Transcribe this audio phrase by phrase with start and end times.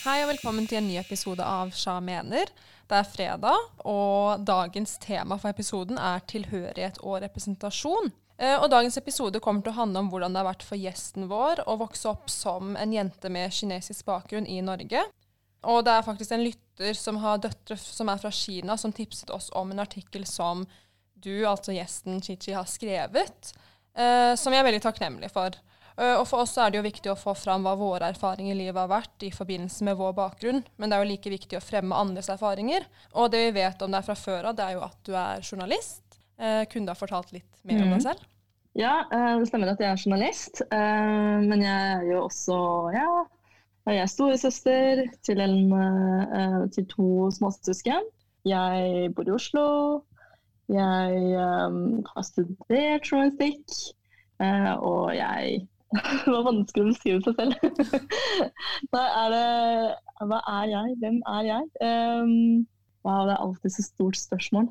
[0.00, 2.48] Hei og velkommen til en ny episode av Sja mener.
[2.88, 8.08] Det er fredag, og dagens tema for episoden er tilhørighet og representasjon.
[8.40, 11.28] Eh, og dagens episode kommer til å handle om hvordan det har vært for gjesten
[11.28, 15.04] vår å vokse opp som en jente med kinesisk bakgrunn i Norge.
[15.68, 19.28] Og det er faktisk en lytter som har døtre som er fra Kina, som tipset
[19.36, 20.64] oss om en artikkel som
[21.12, 23.52] du, altså gjesten Chichi, har skrevet,
[23.92, 25.60] eh, som jeg er veldig takknemlig for.
[25.96, 28.60] Eh, og For oss er det jo viktig å få fram hva våre erfaringer i
[28.62, 31.64] livet har vært i forbindelse med vår bakgrunn, men det er jo like viktig å
[31.64, 32.86] fremme andres erfaringer.
[33.14, 35.42] Og det vi vet om deg fra før av, det er jo at du er
[35.44, 36.04] journalist.
[36.40, 38.06] Eh, kunne du ha fortalt litt mer om deg mm.
[38.06, 38.28] selv?
[38.78, 40.62] Ja, eh, det stemmer at jeg er journalist.
[40.70, 42.60] Men jeg er jo også
[42.94, 43.08] ja,
[43.90, 45.42] jeg er storesøster til,
[46.76, 48.06] til to småsøsken.
[48.46, 49.66] Jeg bor i Oslo.
[50.70, 53.74] Jeg har studert journalistikk.
[54.40, 55.66] Og jeg
[56.24, 58.10] Det var vanskelig å beskrive seg selv.
[58.94, 59.46] Nei, er det
[60.30, 60.98] Hva er jeg?
[61.02, 61.66] Hvem er jeg?
[61.82, 62.34] Um,
[63.06, 64.70] wow, det er alltid så stort spørsmål.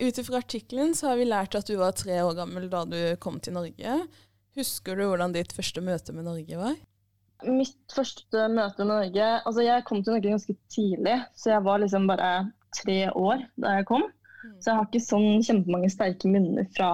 [0.00, 3.00] Ut ifra artikkelen så har vi lært at du var tre år gammel da du
[3.20, 3.98] kom til Norge.
[4.56, 6.78] Husker du hvordan ditt første møte med Norge var?
[7.44, 11.84] Mitt første møte med Norge Altså, jeg kom til Norge ganske tidlig, så jeg var
[11.84, 12.32] liksom bare
[12.80, 14.08] tre år da jeg kom.
[14.08, 14.56] Mm.
[14.56, 16.90] Så jeg har ikke sånn kjempemange sterke minner fra,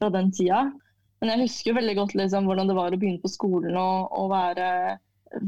[0.00, 0.66] fra den tida.
[1.20, 4.32] Men jeg husker veldig godt liksom, hvordan det var å begynne på skolen og, og,
[4.32, 4.68] være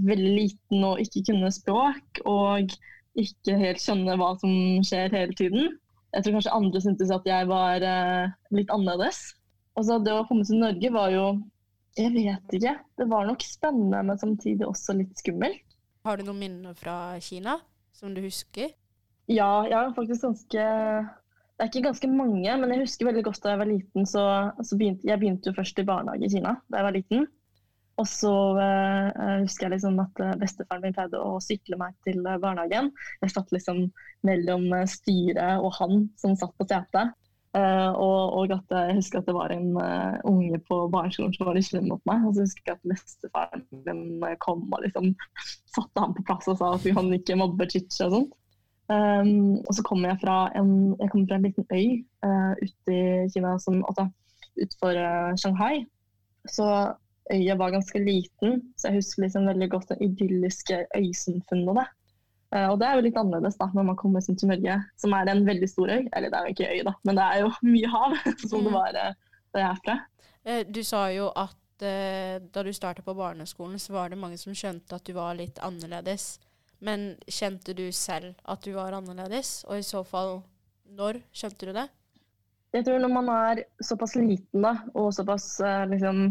[0.06, 2.22] veldig liten og ikke kunne språk.
[2.28, 2.72] Og
[3.16, 5.74] ikke helt skjønne hva som skjer hele tiden.
[6.14, 9.20] Jeg tror kanskje andre syntes at jeg var eh, litt annerledes.
[9.76, 11.26] Og så Det å komme til Norge var jo
[11.96, 12.74] Jeg vet ikke.
[12.96, 15.62] Det var nok spennende, men samtidig også litt skummelt.
[16.04, 17.56] Har du noen minner fra Kina
[17.96, 18.68] som du husker?
[19.26, 20.66] Ja, jeg har faktisk ganske
[21.56, 24.22] det er ikke ganske mange, men jeg husker veldig godt da jeg var liten, så,
[24.60, 27.28] så begynte jeg begynte jo først i barnehage i Kina da jeg var liten.
[27.96, 32.20] Og så uh, husker jeg liksom at uh, bestefaren min pleide å sykle meg til
[32.28, 32.90] uh, barnehagen.
[33.24, 33.86] Jeg satt liksom
[34.28, 37.16] mellom styret og han som satt på setet.
[37.56, 39.78] Og, og, at jeg husker at det var en
[40.28, 42.26] unge på barneskolen som var litt slem mot meg.
[42.28, 45.14] Og så husker jeg at bestefaren min kom og liksom
[45.72, 48.36] satte ham på plass og sa at han ikke mobber Chichi og sånt.
[48.86, 51.88] Um, og så kommer jeg fra en, jeg kommer fra en liten øy
[52.22, 54.06] uh, ute i Kina, som, altså,
[54.60, 55.82] utenfor uh, Shanghai.
[56.46, 56.66] Så
[57.34, 61.90] øya var ganske liten, så jeg husker liksom veldig godt det idylliske øysamfunnet.
[62.54, 65.34] Uh, og det er jo litt annerledes da, når man kommer til Norge, som er
[65.34, 66.06] en veldig stor øy.
[66.14, 68.18] Eller det er jo ikke øy, da, men det er jo mye hav,
[68.50, 68.78] som det mm.
[68.78, 70.00] var uh, da jeg er fra.
[70.70, 74.96] Du sa jo at da du starta på barneskolen, så var det mange som skjønte
[74.96, 76.38] at du var litt annerledes.
[76.84, 80.40] Men kjente du selv at du var annerledes, og i så fall
[80.96, 81.86] når kjente du det?
[82.76, 86.28] Jeg tror når man er såpass liten da, og såpass uh, liksom,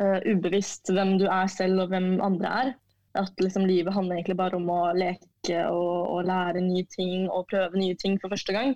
[0.00, 2.74] uh, ubevisst hvem du er selv og hvem andre er,
[3.20, 7.48] at liksom, livet handler egentlig bare om å leke og, og, lære nye ting og
[7.52, 8.72] prøve nye ting for første gang,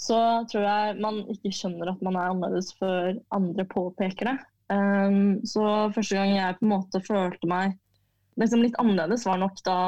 [0.00, 0.18] så
[0.50, 4.36] tror jeg man ikke skjønner at man er annerledes før andre påpeker det.
[4.72, 7.76] Um, så første gang jeg på en måte følte meg
[8.40, 9.78] liksom litt annerledes var nok da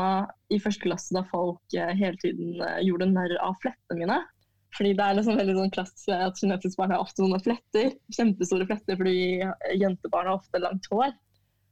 [0.52, 4.18] i første klasse, da folk eh, hele tiden eh, gjorde narr av flettene mine.
[4.76, 7.94] Fordi det er liksom veldig sånn klassisk at kinesiske barn har ofte sånne fletter.
[8.12, 9.16] Kjempestore fletter fordi
[9.80, 11.14] jentebarn har ofte langt hår.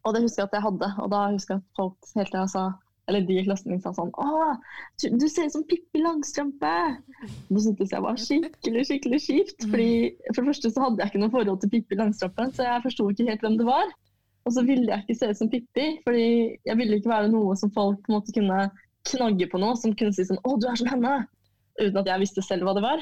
[0.05, 0.89] Og det husker jeg at jeg hadde.
[1.05, 2.65] Og da husker jeg at folk hele tida sa
[3.11, 4.55] eller de i klassen min sa sånn Å,
[4.97, 6.73] du ser ut som Pippi Langstrømpe!
[7.51, 9.67] Det syntes jeg var skikkelig skikkelig kjipt.
[9.67, 9.91] fordi
[10.31, 13.11] For det første så hadde jeg ikke noe forhold til Pippi Langstrømpe, så jeg forsto
[13.11, 13.93] ikke helt hvem det var.
[14.45, 16.27] Og så ville jeg ikke se ut som Pippi, fordi
[16.69, 18.67] jeg ville ikke være noe som folk på en måte kunne
[19.09, 21.25] knagge på noe, som kunne si sånn 'Å, du er som henne',
[21.81, 23.01] uten at jeg visste selv hva det var.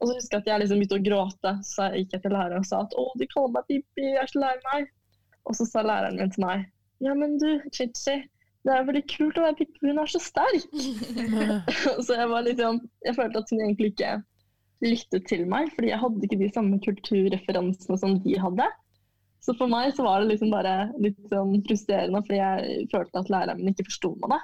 [0.00, 2.36] Og så husker jeg at jeg liksom begynte å gråte, så jeg gikk jeg til
[2.36, 4.92] læreren og sa at 'Å, de kaller meg Pippi, jeg er så lei meg'.
[5.44, 6.68] Og så sa læreren min til meg
[7.00, 8.16] 'Ja, men du, Chichi,
[8.64, 10.68] det er veldig kult å være Pippi, hun er så sterk'.
[12.06, 14.14] så jeg var litt sånn Jeg følte at hun egentlig ikke
[14.84, 18.66] lyttet til meg, fordi jeg hadde ikke de samme kulturreferansene som de hadde.
[19.44, 23.32] Så for meg så var det liksom bare litt sånn frustrerende, fordi jeg følte at
[23.32, 24.32] læreren min ikke forsto meg.
[24.32, 24.40] da.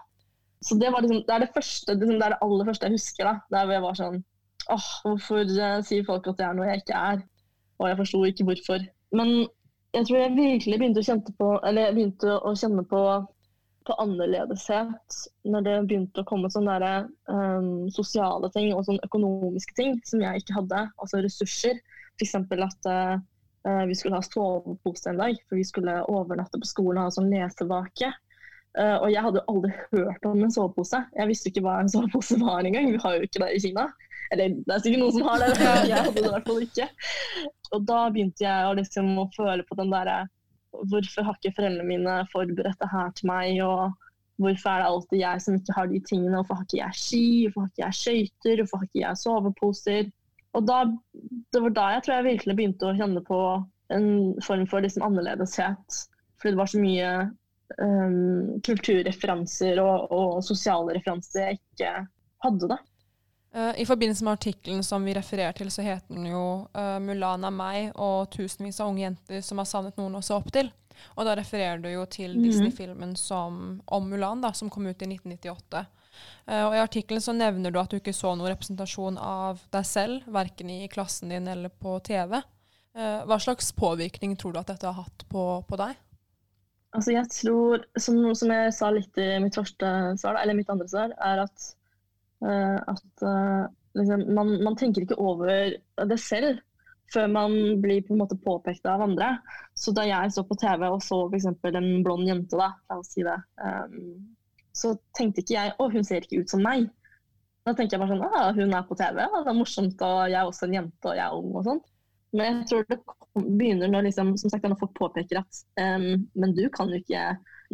[0.61, 3.31] Så det, liksom, det, er det, første, liksom, det er det aller første jeg husker.
[3.31, 4.21] da, Der jeg var sånn
[4.71, 7.23] åh, hvorfor uh, sier folk at jeg er noe jeg ikke er?
[7.81, 8.85] Og jeg forsto ikke hvorfor.
[9.17, 9.33] Men
[9.97, 13.01] jeg tror jeg virkelig begynte å kjenne på, eller begynte å kjenne på,
[13.89, 15.17] på annerledeshet
[15.49, 20.21] når det begynte å komme sånne der, um, sosiale ting og sånne økonomiske ting som
[20.23, 20.85] jeg ikke hadde.
[21.01, 21.81] Altså ressurser.
[22.21, 22.37] F.eks.
[22.37, 23.17] at uh,
[23.69, 27.15] Uh, vi skulle ha sovepose en dag, for vi skulle overnatte på skolen og ha
[27.15, 28.13] sånn lesevake.
[28.79, 31.03] Uh, og jeg hadde jo aldri hørt om en sovepose.
[31.17, 32.93] Jeg visste ikke hva en sovepose var engang.
[32.95, 33.89] Vi har jo ikke det i Kina.
[34.31, 36.61] Eller det er sikkert noen som har det, men jeg hadde det i hvert fall
[36.65, 36.91] ikke.
[37.75, 40.21] Og da begynte jeg å, liksom, å føle på den derre
[40.71, 43.57] Hvorfor har ikke foreldrene mine forberedt det her til meg?
[43.67, 43.91] Og
[44.41, 46.37] Hvorfor er det alltid jeg som ikke har de tingene?
[46.39, 47.25] Hvorfor har ikke jeg ski?
[47.45, 48.63] Hvorfor har ikke jeg skøyter?
[48.63, 50.09] Hvorfor har ikke jeg soveposer?
[50.57, 50.85] Og da,
[51.53, 53.41] Det var da jeg tror jeg virkelig begynte å kjenne på
[53.95, 54.09] en
[54.43, 56.01] form for liksom annerledeshet.
[56.41, 57.11] Fordi det var så mye
[57.79, 61.93] um, kulturreferanser og, og, sosiale referanser jeg ikke
[62.47, 62.71] hadde.
[62.71, 62.79] da.
[63.51, 67.45] Uh, I forbindelse med artikkelen som vi refererer til, så heter den jo uh, 'Mulan
[67.45, 70.71] er meg' og tusenvis av unge jenter som har savnet noen å se opp til'.
[71.17, 72.43] Og da refererer du jo til mm.
[72.45, 73.15] Disney-filmen
[73.87, 75.87] om Mulan, da, som kom ut i 1998.
[76.47, 79.89] Eh, og I artikkelen så nevner du at du ikke så noen representasjon av deg
[79.89, 82.41] selv, verken i klassen din eller på TV.
[82.91, 85.99] Uh, hva slags påvirkning tror du at dette har hatt på, på deg?
[86.91, 90.89] Altså jeg tror, som, som, jeg sa litt i mitt første svar, eller mitt andre
[90.91, 91.69] svar, er at,
[92.43, 93.25] uh, at
[93.95, 95.77] liksom, man, man tenker ikke over
[96.11, 96.59] det selv
[97.15, 99.37] før man blir på en måte påpekt av andre.
[99.79, 101.49] Så da jeg så på TV og så f.eks.
[101.71, 104.35] en blond jente, da, la oss si det, um,
[104.81, 106.89] så tenkte ikke jeg å, hun ser ikke ut som meg.
[107.69, 110.41] Da tenker jeg bare sånn ah, hun er på TV, det er morsomt, og jeg
[110.41, 111.89] er også en jente og jeg er ung og sånt.
[112.37, 113.01] Men jeg tror det
[113.35, 117.25] begynner når liksom, som sagt, når folk påpeker at um, men du kan jo ikke,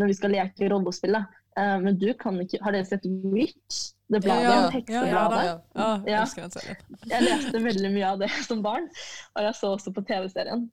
[0.00, 3.92] når vi skal leke rollespillet, um, men du kan ikke Har dere sett Witch?
[4.06, 5.38] det bladet, ja, heksebladet.
[5.42, 6.76] Ja, ja, ja, jeg,
[7.12, 8.86] jeg leste veldig mye av det som barn,
[9.34, 10.68] og jeg så også på TV-serien.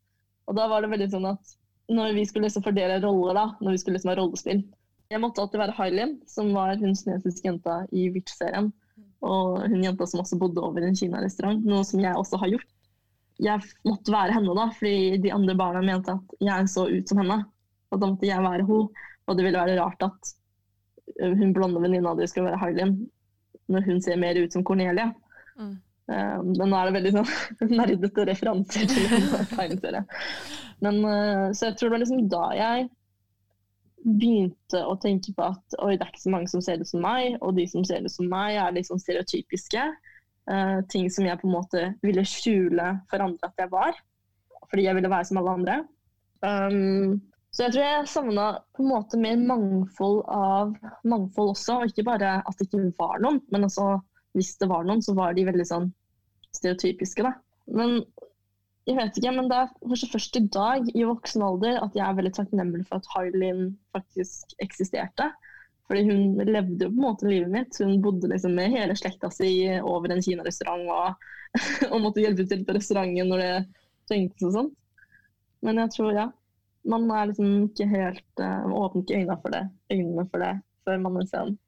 [0.45, 1.56] Og da var det veldig sånn at
[1.94, 4.62] når vi skulle liksom fordele roller, da, når vi skulle liksom ha rollespill
[5.13, 8.71] Jeg måtte alltid være Hailin, som var hun kinesiske jenta i Witch-serien.
[9.24, 12.69] Og hun jenta som også bodde over en Kina-restaurant, noe som jeg også har gjort.
[13.44, 17.21] Jeg måtte være henne, da, fordi de andre barna mente at jeg så ut som
[17.21, 17.39] henne.
[17.94, 19.06] Og da måtte jeg være henne.
[19.24, 20.33] Og det ville være rart at
[21.21, 22.98] hun blonde venninna di skulle være Hailin
[23.71, 25.12] når hun ser mer ut som Cornelia.
[25.56, 25.77] Mm.
[26.07, 30.04] Men nå er det veldig sånn nerdete referanser til en tegneserie.
[30.83, 32.89] Men, uh, så jeg tror det var liksom da jeg
[34.04, 37.04] begynte å tenke på at oi, det er ikke så mange som ser ut som
[37.04, 39.86] meg, og de som ser ut som meg, er liksom stereotypiske.
[40.44, 44.00] Uh, ting som jeg på en måte ville skjule for andre at jeg var.
[44.68, 45.78] Fordi jeg ville være som alle andre.
[46.44, 47.22] Um,
[47.54, 50.74] så jeg tror jeg savna på en måte mer mangfold av
[51.06, 51.80] mangfold også.
[51.80, 53.96] Og ikke bare at det ikke var noen, men altså
[54.34, 55.92] hvis det var noen, så var de veldig sånn
[56.58, 57.36] stereotypiske, da.
[57.78, 58.02] Men
[58.83, 62.03] jeg vet ikke, men det er kanskje først i dag, i voksen alder, at jeg
[62.03, 65.30] er veldig takknemlig for at Hailin faktisk eksisterte.
[65.88, 67.80] Fordi hun levde jo på en måte livet mitt.
[67.80, 71.25] Hun bodde liksom med hele slekta si over en kinarestaurant og,
[71.94, 73.51] og måtte hjelpe til på restauranten når det
[74.12, 74.80] trengtes og sånt.
[75.63, 76.30] Men jeg tror, ja,
[76.91, 80.53] man er liksom ikke helt uh, åpner ikke øynene for det, øynene for det
[80.83, 81.59] før man vil se den.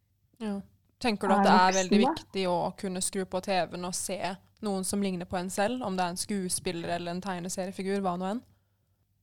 [0.43, 0.55] Ja.
[0.99, 4.19] Tenker du at det er veldig viktig å kunne skru på TV-en og se
[4.63, 8.15] noen som ligner på en selv, om det er en skuespiller eller en tegneseriefigur, hva
[8.19, 8.43] nå enn?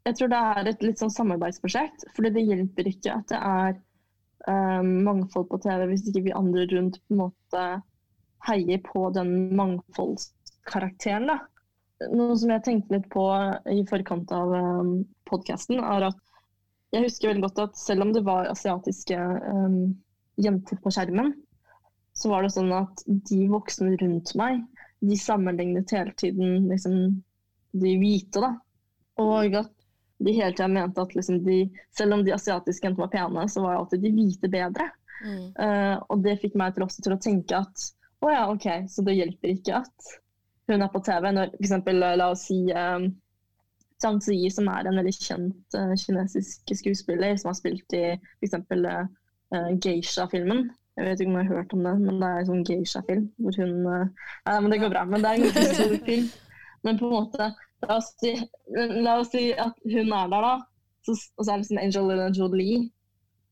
[0.09, 3.77] Jeg tror det er et litt sånn samarbeidsprosjekt, fordi det hjelper ikke at det er
[4.51, 7.67] um, mangfold på TV hvis ikke vi andre rundt på en måte
[8.49, 11.31] heier på den mangfoldskarakteren.
[11.31, 11.39] da
[12.11, 13.25] noe som jeg tenkte litt på
[13.71, 14.93] i forkant av um,
[15.29, 16.19] podkasten, er at
[16.93, 19.95] jeg husker veldig godt at selv om det var asiatiske um,
[20.43, 21.33] jenter på skjermen,
[22.17, 24.61] så var det sånn at de voksne rundt meg,
[25.03, 26.99] de sammenlignet hele tiden liksom,
[27.73, 28.53] de hvite, da.
[29.23, 29.73] Og at
[30.23, 31.65] de hele tida mente at liksom, de,
[31.97, 34.91] selv om de asiatiske jentene var pene, så var alltid de hvite bedre.
[35.23, 35.49] Mm.
[35.59, 37.89] Uh, og det fikk meg til også til å tenke at
[38.23, 40.13] å ja, OK, så det hjelper ikke at
[40.71, 41.27] hun er på TV.
[41.35, 41.75] Når f.eks.
[41.99, 43.09] la oss si um,
[44.03, 48.55] Zhang Ziyi, som er en veldig kjent uh, kinesisk skuespiller, som har spilt i f.eks.
[48.63, 50.69] Uh, Geisha-filmen.
[50.97, 53.29] Jeg vet ikke om jeg har hørt om det, men det er en sånn Geisha-film
[53.41, 55.05] hvor hun uh, Nei, men det går bra.
[55.09, 56.27] Men det er en ganske stor film.
[56.83, 58.35] Men på en måte La oss si,
[59.03, 60.53] la oss si at hun er der, da.
[61.03, 62.85] Så, og så er det sånn Angelina Jolie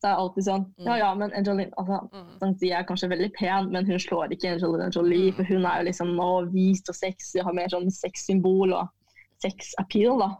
[0.01, 0.85] så er det alltid sånn mm.
[0.87, 4.55] Ja, ja, men Angelina altså, sånn, De er kanskje veldig pen, men hun slår ikke
[4.55, 5.29] Angelina Jolie.
[5.29, 5.35] Mm.
[5.37, 9.19] For hun er jo liksom nå hvit og sexy, og har mer sånn sexsymbol og
[9.45, 10.31] sex-appeal, da.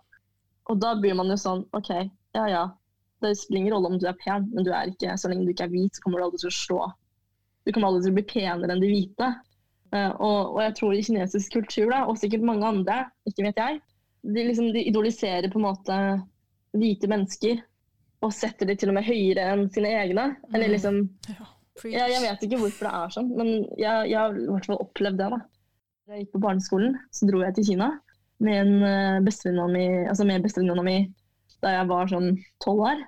[0.73, 1.91] Og da blir man jo sånn OK,
[2.37, 2.65] ja ja.
[3.21, 5.53] Det spiller ingen rolle om du er pen, men du er ikke, så lenge du
[5.53, 6.81] ikke er hvit, så kommer du aldri til å slå.
[7.67, 9.31] Du kommer aldri til å bli penere enn de hvite.
[9.91, 13.59] Uh, og, og, jeg tror i kinesisk kultur, da, og sikkert mange andre, ikke vet
[13.59, 13.81] jeg,
[14.23, 15.97] de, liksom, de idoliserer på en måte
[16.77, 17.61] hvite mennesker
[18.21, 20.27] og setter de til og med høyere enn sine egne.
[20.53, 20.75] Eller mm.
[20.75, 20.99] liksom
[21.89, 23.51] ja, Jeg vet ikke hvorfor det er sånn, men
[23.81, 25.31] jeg, jeg har i hvert fall opplevd det.
[25.33, 25.41] da.
[26.05, 27.95] Da jeg gikk på barneskolen, så dro jeg til Kina
[28.41, 30.99] med en uh, bestevenninna mi, altså mi
[31.61, 32.31] da jeg var sånn
[32.65, 33.01] tolv år.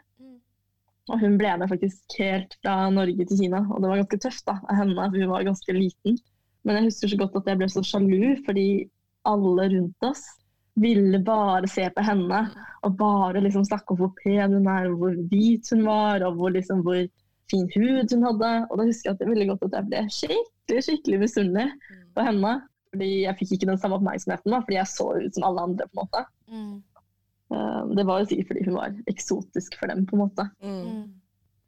[1.03, 1.15] Mm.
[1.15, 4.45] Og hun ble med faktisk helt fra Norge til Kina, og det var ganske tøft
[4.47, 6.21] da, av henne, for hun var ganske liten.
[6.63, 8.69] Men jeg husker så godt at jeg ble så sjalu, fordi
[9.29, 10.23] alle rundt oss
[10.81, 12.39] ville bare se på henne
[12.87, 16.39] og bare liksom snakke om hvor pen hun er, og hvor hvit hun var, og
[16.39, 17.03] hvor, liksom, hvor
[17.51, 18.53] fin hud hun hadde.
[18.71, 21.69] Og da husker jeg at det veldig godt at jeg ble skikkelig skikkelig misunnelig
[22.17, 22.55] på henne.
[22.93, 25.87] Fordi jeg fikk ikke den samme oppmerksomheten, da, fordi jeg så ut som alle andre.
[25.89, 26.25] på en måte.
[26.53, 26.75] Mm.
[27.53, 30.07] Eh, Det var jo sikkert fordi hun var eksotisk for dem.
[30.07, 30.49] på en måte.
[30.63, 30.79] Mm.
[30.87, 31.03] Mm.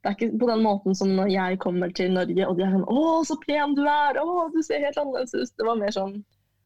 [0.05, 2.75] Det er ikke på den måten som når jeg kommer til Norge og de er
[2.75, 4.19] sånn 'Å, så pen du er!
[4.21, 6.25] Å, du ser helt annerledes ut!' Det var mer sånn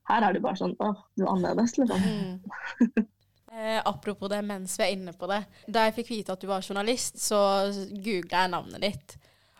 [0.08, 2.02] Her er du bare sånn 'Å, du er annerledes', liksom.
[2.02, 3.06] Mm.
[3.58, 5.40] Eh, apropos det, mens vi er inne på det.
[5.66, 7.38] Da jeg fikk vite at du var journalist, så
[7.90, 9.16] googla jeg navnet ditt.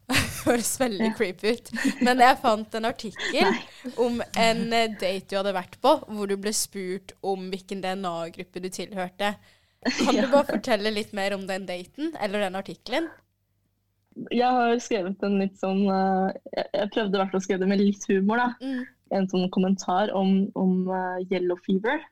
[0.46, 1.70] Høres veldig creepy ut.
[2.04, 6.36] Men jeg fant en artikkel om en eh, date du hadde vært på, hvor du
[6.40, 9.34] ble spurt om hvilken DNA-gruppe du tilhørte.
[10.00, 13.10] Kan du bare fortelle litt mer om den daten, eller den artikkelen?
[14.34, 17.70] Jeg har skrevet en litt sånn eh, Jeg prøvde i hvert fall å skrive det
[17.70, 18.48] med litt humor, da.
[18.64, 18.80] Mm.
[19.18, 22.02] En sånn kommentar om, om eh, yellow fever.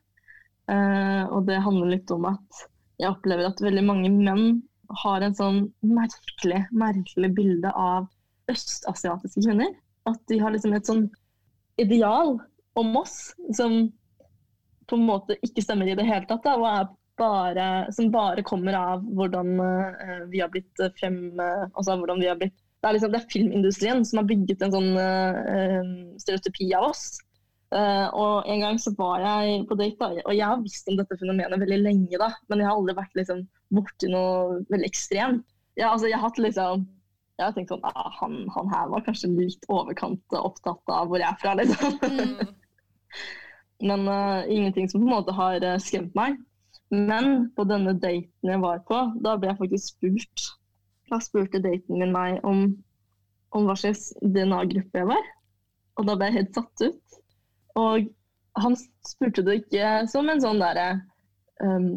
[0.67, 2.65] Og det handler litt om at
[2.99, 4.57] jeg opplever at veldig mange menn
[5.03, 8.07] har en sånn merkelig, merkelig bilde av
[8.51, 9.73] østasiatiske kvinner.
[10.07, 11.07] At de har liksom et sånn
[11.81, 12.37] ideal
[12.77, 13.87] om oss som
[14.87, 16.45] på en måte ikke stemmer i det hele tatt.
[16.45, 21.39] Da, og bare, som bare kommer av hvordan eh, vi har blitt eh, frem...
[21.41, 24.61] eh, altså hvordan vi har blitt det er, liksom, det er filmindustrien som har bygget
[24.61, 25.87] en sånn uh,
[26.21, 27.07] stereotypi av oss.
[27.73, 30.99] Uh, og en gang så var jeg på date, da, og jeg har visst om
[30.99, 33.41] dette fenomenet veldig lenge, da, men jeg har aldri vært liksom,
[33.73, 35.45] borti noe veldig ekstremt.
[35.77, 36.87] Ja, altså, jeg har hatt liksom
[37.37, 41.21] jeg har tenkt sånn, ah, han, han her var kanskje litt overkant opptatt av hvor
[41.21, 41.99] jeg er fra, liksom.
[42.01, 42.55] Mm.
[43.87, 46.39] Men uh, ingenting som på en måte har uh, skremt meg.
[46.89, 50.47] Men på denne daten jeg var på, da ble jeg faktisk spurt.
[51.11, 52.71] Da spurte daten min meg om,
[53.53, 55.29] om hva slags DNA-gruppe jeg var.
[56.01, 57.19] Og da ble jeg helt satt ut.
[57.77, 58.09] Og
[58.57, 61.03] han spurte det ikke som en sånn derre
[61.63, 61.89] um,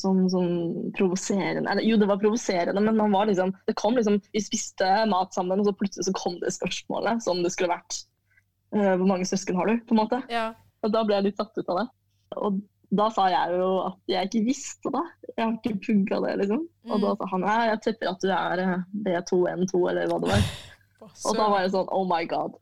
[0.00, 0.52] sånn, sånn
[0.96, 5.34] provoserende Jo, det var provoserende, men man var liksom, det kom liksom Vi spiste mat
[5.36, 8.02] sammen, og så plutselig så kom det spørsmålet som det skulle vært.
[8.76, 9.78] uh, hvor mange søsken har du?
[9.86, 10.22] på en måte.
[10.32, 10.52] Ja.
[10.82, 11.88] Og da ble jeg litt satt ut av det.
[12.42, 15.04] Og da sa jeg jo at jeg ikke visste det.
[15.32, 16.66] Jeg har ikke pugga det, liksom.
[16.90, 20.32] Og da sa han ja, jeg tipper at du er eh, B2N2, eller hva det
[20.32, 20.50] var.
[21.28, 22.54] Og da var jeg sånn oh my god.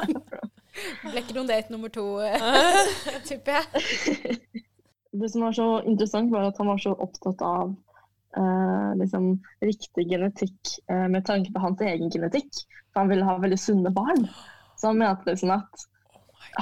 [1.04, 2.06] Ble ikke noen date nummer to,
[3.28, 4.64] tipper jeg.
[5.20, 7.74] Det som var så interessant, var at han var så opptatt av
[8.34, 12.48] Uh, liksom, riktig genetikk uh, med tanke på hans egen genetikk.
[12.90, 14.24] For han ville ha veldig sunne barn.
[14.74, 15.84] Så han mente liksom at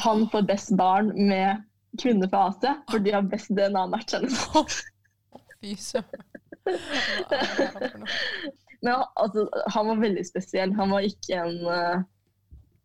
[0.05, 1.63] han får best barn med
[2.03, 4.19] kvinner fra Asia, for de har best DNA-match.
[5.63, 6.29] Fy søren.
[8.83, 10.77] Men altså, han var veldig spesiell.
[10.77, 12.05] Han var ikke en uh,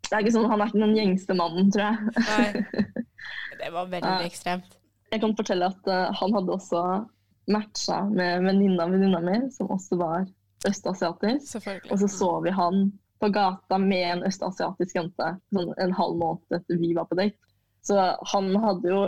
[0.08, 1.96] det er ikke sånn, Han er ikke den gjengste mannen, tror jeg.
[2.32, 2.96] Nei.
[3.60, 4.77] Det var veldig ekstremt.
[5.14, 6.84] Jeg kan fortelle at uh, han hadde også
[7.48, 10.26] matcha med venninna av venninna mi, som også var
[10.68, 11.68] østasiatisk.
[11.92, 16.60] Og så så vi han på gata med en østasiatisk jente sånn en halv måned
[16.60, 17.40] etter vi var på date.
[17.86, 17.96] Så
[18.34, 19.08] han hadde jo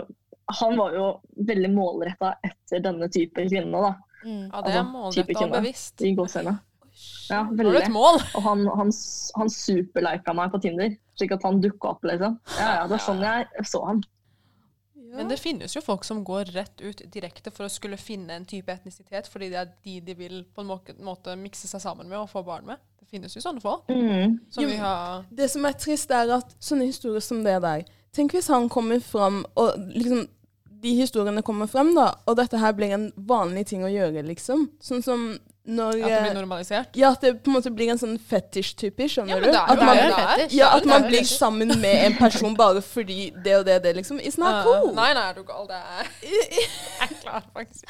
[0.50, 1.04] Han var jo
[1.46, 3.90] veldig målretta etter denne type kvinne, da.
[4.24, 4.48] Mm.
[4.50, 6.02] Ja, det er altså, målrettet og bevisst.
[6.02, 6.54] I gåseøynene.
[7.30, 7.76] Ja, veldig.
[7.84, 8.18] et mål?
[8.34, 8.90] Og han, han,
[9.38, 12.34] han superlika meg på Tinder, slik at han dukka opp, liksom.
[12.56, 14.02] Ja, ja, det er sånn jeg så han.
[15.16, 18.46] Men det finnes jo folk som går rett ut direkte for å skulle finne en
[18.48, 20.70] type etnisitet, fordi det er de de vil på en
[21.06, 22.82] måte, mikse seg sammen med og få barn med.
[23.00, 23.88] Det finnes jo sånne folk.
[23.90, 24.38] Mm.
[24.50, 27.88] Som Jo, vi har Det som er trist, er at sånne historier som det der
[28.12, 30.24] Tenk hvis han kommer fram, og liksom
[30.82, 34.64] de historiene kommer frem, da, og dette her blir en vanlig ting å gjøre, liksom.
[34.82, 35.26] Sånn som
[35.70, 36.96] når At det blir eh, normalisert.
[36.96, 39.50] Ja, at det på en måte blir en sånn fetisj-type, skjønner Ja, men du?
[39.52, 40.56] det er At jo man, det det fetisj.
[40.56, 44.18] ja, at man blir sammen med en person bare fordi det og det, det liksom.
[44.24, 44.94] It's not Uh, cool.
[44.96, 45.68] Nei, nei, er du gal.
[45.68, 47.84] Det er jeg er klar, faktisk.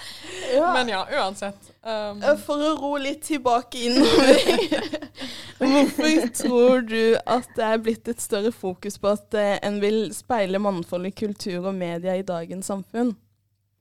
[0.53, 0.73] Ja.
[0.75, 1.71] Men ja, uansett.
[1.87, 5.01] Um, For å ro litt tilbake innover.
[5.61, 10.09] Hvorfor tror du at det er blitt et større fokus på at eh, en vil
[10.17, 13.15] speile mannfold i kultur og media i dagens samfunn?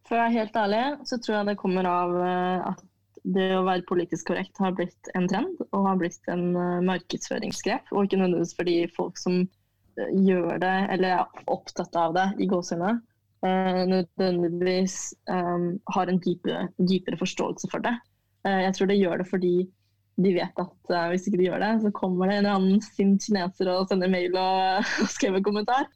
[0.08, 2.84] For å være helt ærlig, så tror jeg det kommer av eh, at
[3.36, 7.92] det å være politisk korrekt har blitt en trend og har blitt en eh, markedsføringsgrep.
[7.94, 12.48] Og ikke nødvendigvis fordi folk som eh, gjør det, eller er opptatt av det i
[12.50, 13.02] gåsehudene,
[13.46, 14.98] eh, nødvendigvis
[15.32, 17.96] um, har en dypere, dypere forståelse for det.
[18.48, 19.54] Jeg tror det gjør det fordi
[20.24, 22.84] de vet at uh, hvis ikke de gjør det, så kommer det en eller annen
[22.84, 25.90] sint kineser og sender mail og, og skriver kommentar.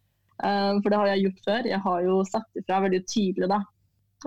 [0.43, 1.69] Uh, for det har jeg gjort før.
[1.71, 3.61] Jeg har jo sagt ifra veldig tydelig da.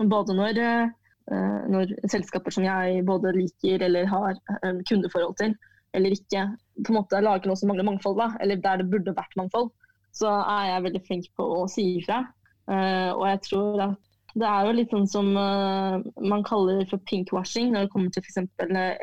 [0.05, 0.89] Både når, eh,
[1.27, 5.55] når selskaper som jeg både liker eller har eh, kundeforhold til,
[5.97, 6.43] eller ikke,
[6.85, 9.71] på en måte lager noe som mangler mangfold, da, eller der det burde vært mangfold,
[10.15, 12.23] så er jeg veldig flink på å si ifra.
[12.71, 14.03] Eh, og jeg tror at
[14.37, 18.25] det er jo litt sånn som eh, man kaller for pinkwashing når det kommer til
[18.25, 18.41] f.eks.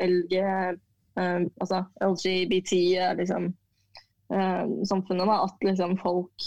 [0.05, 3.49] LG, eh, altså LGBT-samfunnet, liksom,
[4.89, 6.45] samfunnet, da, at liksom folk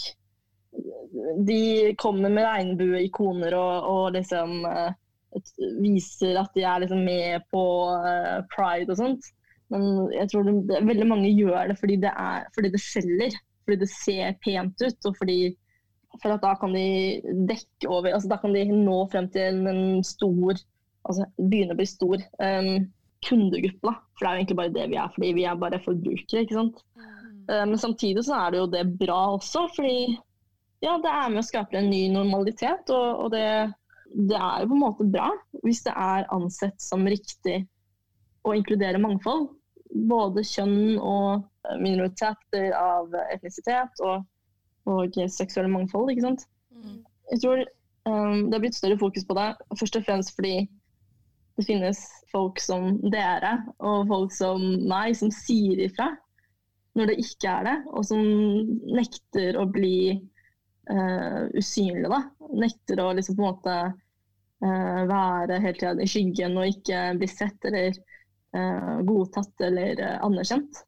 [1.47, 4.59] De kommer med regnbueikoner og, og liksom
[5.81, 7.63] viser at de er liksom med på
[8.53, 9.29] pride og sånt.
[9.69, 13.35] Men jeg tror det, veldig mange gjør det fordi det, er, fordi det selger.
[13.65, 15.41] Fordi det ser pent ut, og fordi
[16.23, 19.99] for at da kan de dekke over altså Da kan de nå frem til en
[20.01, 20.57] stor
[21.05, 22.87] altså Begynne å bli stor um,
[23.25, 23.91] kundegruppe.
[23.91, 26.43] da, For det er jo egentlig bare det vi er, fordi vi er bare forbrukere.
[26.43, 26.81] ikke sant?
[26.95, 27.05] Mm.
[27.49, 30.17] Uh, men samtidig så er det jo det bra også, fordi
[30.83, 32.91] ja, det er med å skape en ny normalitet.
[32.93, 33.45] Og, og det,
[34.13, 35.29] det, er jo på en måte bra
[35.63, 37.61] hvis det er ansett som riktig
[38.47, 39.49] å inkludere mangfold
[39.89, 41.45] både kjønn og
[41.81, 44.25] minoriteter av etnisitet og,
[44.89, 46.11] og seksuelle mangfold.
[46.11, 46.45] ikke sant?
[46.73, 46.99] Mm.
[47.33, 47.63] Jeg tror
[48.05, 49.49] um, det har blitt større fokus på det,
[49.79, 50.55] først og fremst fordi
[51.59, 51.99] det finnes
[52.31, 56.13] folk som dere og folk som meg, som sier ifra
[56.97, 58.21] når det ikke er det, og som
[58.95, 60.19] nekter å bli
[60.91, 62.09] uh, usynlig.
[62.09, 62.21] da.
[62.53, 63.75] Nekter å liksom på en måte
[64.65, 67.93] uh, være tiden i skyggen og ikke bli sett eller
[68.57, 70.83] uh, godtatt eller anerkjent.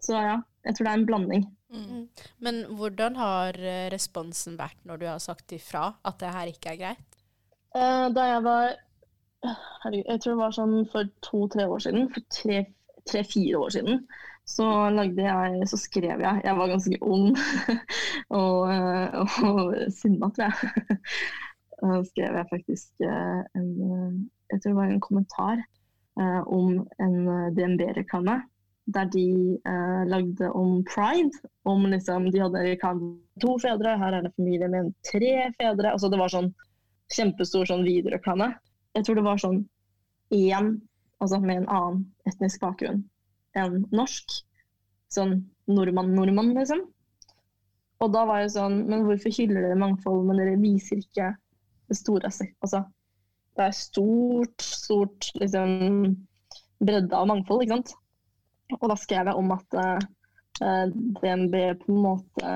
[0.00, 1.48] Så ja, jeg tror det er en blanding.
[1.70, 2.06] Mm.
[2.42, 3.56] Men hvordan har
[3.92, 7.18] responsen vært når du har sagt ifra at det her ikke er greit?
[7.70, 8.72] Da jeg var
[9.84, 12.08] herregud, Jeg tror det var sånn for to-tre år siden.
[12.10, 12.72] For tre-fire
[13.06, 14.02] tre, år siden.
[14.48, 17.36] Så jeg Så skrev jeg Jeg var ganske ung
[18.42, 18.60] og,
[19.20, 20.98] og sinna, tror jeg.
[21.80, 23.04] Så skrev jeg faktisk
[23.54, 25.62] en Jeg tror det var en kommentar
[26.20, 28.42] Eh, om en eh, DNB-reklame.
[28.84, 31.30] Der de eh, lagde om pride.
[31.62, 35.92] Om liksom, De hadde reklame to fedre, her er det familie med tre fedre.
[35.92, 36.50] Altså, det var sånn
[37.14, 38.52] kjempestor sånn videoreklame.
[38.94, 39.62] Jeg tror det var sånn
[40.34, 40.76] én
[41.20, 43.02] altså med en annen etnisk bakgrunn
[43.58, 44.40] enn norsk.
[45.10, 46.84] Sånn nordmann-nordmann, liksom.
[48.00, 51.32] Og da var jeg sånn Men hvorfor hyller dere mangfold, men dere viser ikke
[51.90, 52.84] det store Altså
[53.58, 56.14] det er stort, stort liksom,
[56.80, 57.92] bredde av mangfold, ikke sant.
[58.78, 59.98] Og da skrev jeg om at uh,
[60.64, 60.84] eh,
[61.18, 62.52] DNB på en måte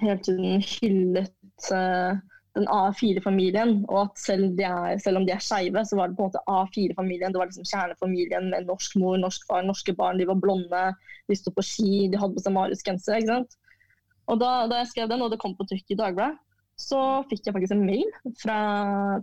[0.00, 2.16] hele tiden hyllet uh,
[2.58, 6.26] den A4-familien, og at selv, er, selv, om de er skeive, så var det på
[6.26, 7.34] en måte A4-familien.
[7.34, 10.20] Det var liksom kjernefamilien med norsk mor, norsk far, norske barn.
[10.20, 10.82] De var blonde,
[11.28, 13.22] de sto på ski, de hadde på seg Marius-genser.
[13.22, 13.58] ikke sant?
[14.28, 16.42] Og da, da, jeg skrev den, og det kom på trykk i Dagbladet,
[16.78, 18.58] så fikk jeg faktisk en mail fra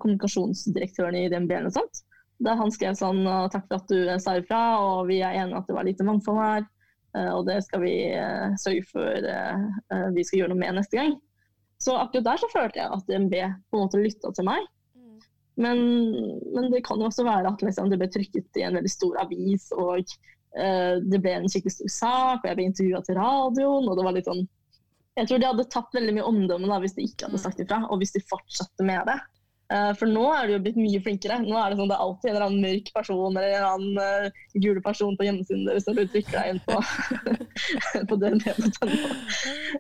[0.04, 2.02] kommunikasjonsdirektøren i DNB eller noe sånt.
[2.44, 3.22] Der han skrev sånn
[3.54, 6.42] takk for at du sa ifra, og vi er enige at det var lite mangfold
[6.42, 6.66] her.
[7.16, 11.00] Eh, og det skal vi eh, sørge for eh, vi skal gjøre noe med neste
[11.00, 11.16] gang.
[11.82, 13.36] Så akkurat der så følte jeg at DNB
[13.70, 14.68] på en måte lytta til meg.
[14.96, 15.18] Mm.
[15.62, 15.82] Men,
[16.56, 19.20] men, det kan jo også være at liksom, det ble trykket i en veldig stor
[19.26, 23.90] avis, og uh, det ble en skikkelig stor sak, og jeg ble intervjua til radioen,
[23.90, 24.46] og det var litt sånn
[25.16, 27.44] jeg tror de hadde tapt veldig mye omdømme hvis de ikke hadde mm.
[27.46, 29.16] sagt ifra, og hvis de fortsatte med det.
[29.74, 31.40] Uh, for nå er du jo blitt mye flinkere.
[31.42, 33.98] Nå er det sånn det er alltid en eller annen mørk person eller en annen
[33.98, 36.78] uh, gule person på hjemmesiden deres som du trykker deg inn på,
[38.12, 38.34] på det.
[38.46, 38.62] Uh,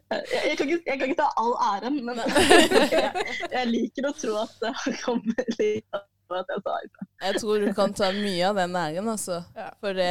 [0.09, 2.17] jeg, jeg, kan ikke, jeg, kan ikke, ta all æren, men
[3.55, 7.07] jeg, liker å tro at det har kommet litt for at jeg sa ifra.
[7.25, 9.39] Jeg tror du kan ta mye av den æren, altså.
[9.57, 9.67] Ja.
[9.81, 10.09] For det,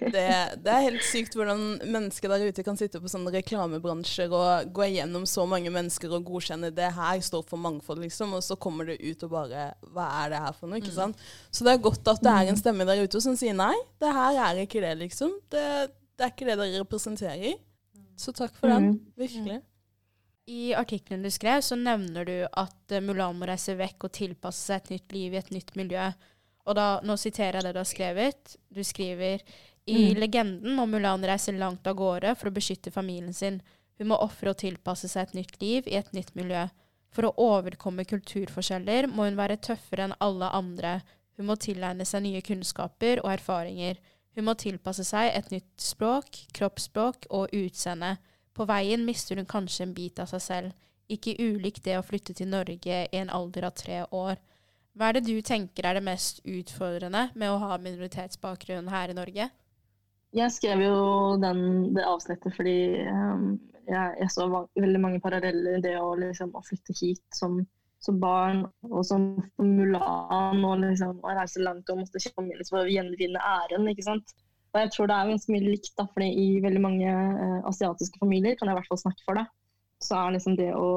[0.00, 0.24] det,
[0.64, 4.88] det, er helt sykt hvordan mennesker der ute kan sitte på sånne reklamebransjer og gå
[4.88, 8.90] igjennom så mange mennesker og godkjenne det her står for mangfold, liksom, og så kommer
[8.90, 10.80] det ut og bare Hva er det her for noe?
[10.82, 10.98] ikke mm.
[10.98, 11.24] sant?
[11.52, 12.62] Så det er godt at det er en mm.
[12.64, 15.34] stemme der ute som sier nei, det her er ikke det, liksom.
[15.52, 15.66] Det,
[16.18, 17.58] det er ikke det dere representerer.
[18.20, 18.92] Så takk for den.
[18.92, 19.12] Mm.
[19.16, 19.60] Virkelig.
[20.50, 24.66] I artikkelen du skrev, så nevner du at uh, Mulan må reise vekk og tilpasse
[24.66, 26.08] seg et nytt liv i et nytt miljø.
[26.66, 28.56] Og da, nå siterer jeg det du har skrevet.
[28.74, 29.44] Du skriver
[29.86, 30.18] i mm.
[30.18, 33.60] legenden må Mulan reise langt av gårde for å beskytte familien sin.
[33.98, 36.66] Hun må ofre og tilpasse seg et nytt liv i et nytt miljø.
[37.14, 40.98] For å overkomme kulturforskjeller må hun være tøffere enn alle andre.
[41.38, 44.02] Hun må tilegne seg nye kunnskaper og erfaringer.
[44.34, 48.16] Hun må tilpasse seg et nytt språk, kroppsspråk og utseende.
[48.56, 50.76] På veien mister hun kanskje en bit av seg selv,
[51.10, 54.38] ikke ulikt det å flytte til Norge i en alder av tre år.
[54.94, 59.16] Hva er det du tenker er det mest utfordrende med å ha minoritetsbakgrunn her i
[59.18, 59.48] Norge?
[60.36, 60.96] Jeg skrev jo
[61.42, 61.60] den,
[61.94, 63.56] det avsnittet fordi um,
[63.88, 64.46] jeg, jeg, så
[64.78, 67.58] veldig mange paralleller i det å, liksom, å flytte hit som,
[68.02, 72.92] som, barn og som Mulan og liksom, å reise langt og måtte kjempe for å
[72.92, 73.90] gjenvinne æren.
[73.90, 74.34] ikke sant?
[74.70, 78.20] Og jeg tror det er ganske mye likt, da, fordi i veldig mange eh, asiatiske
[78.22, 79.46] familier, kan jeg i hvert fall snakke for det,
[80.00, 80.90] så er liksom det å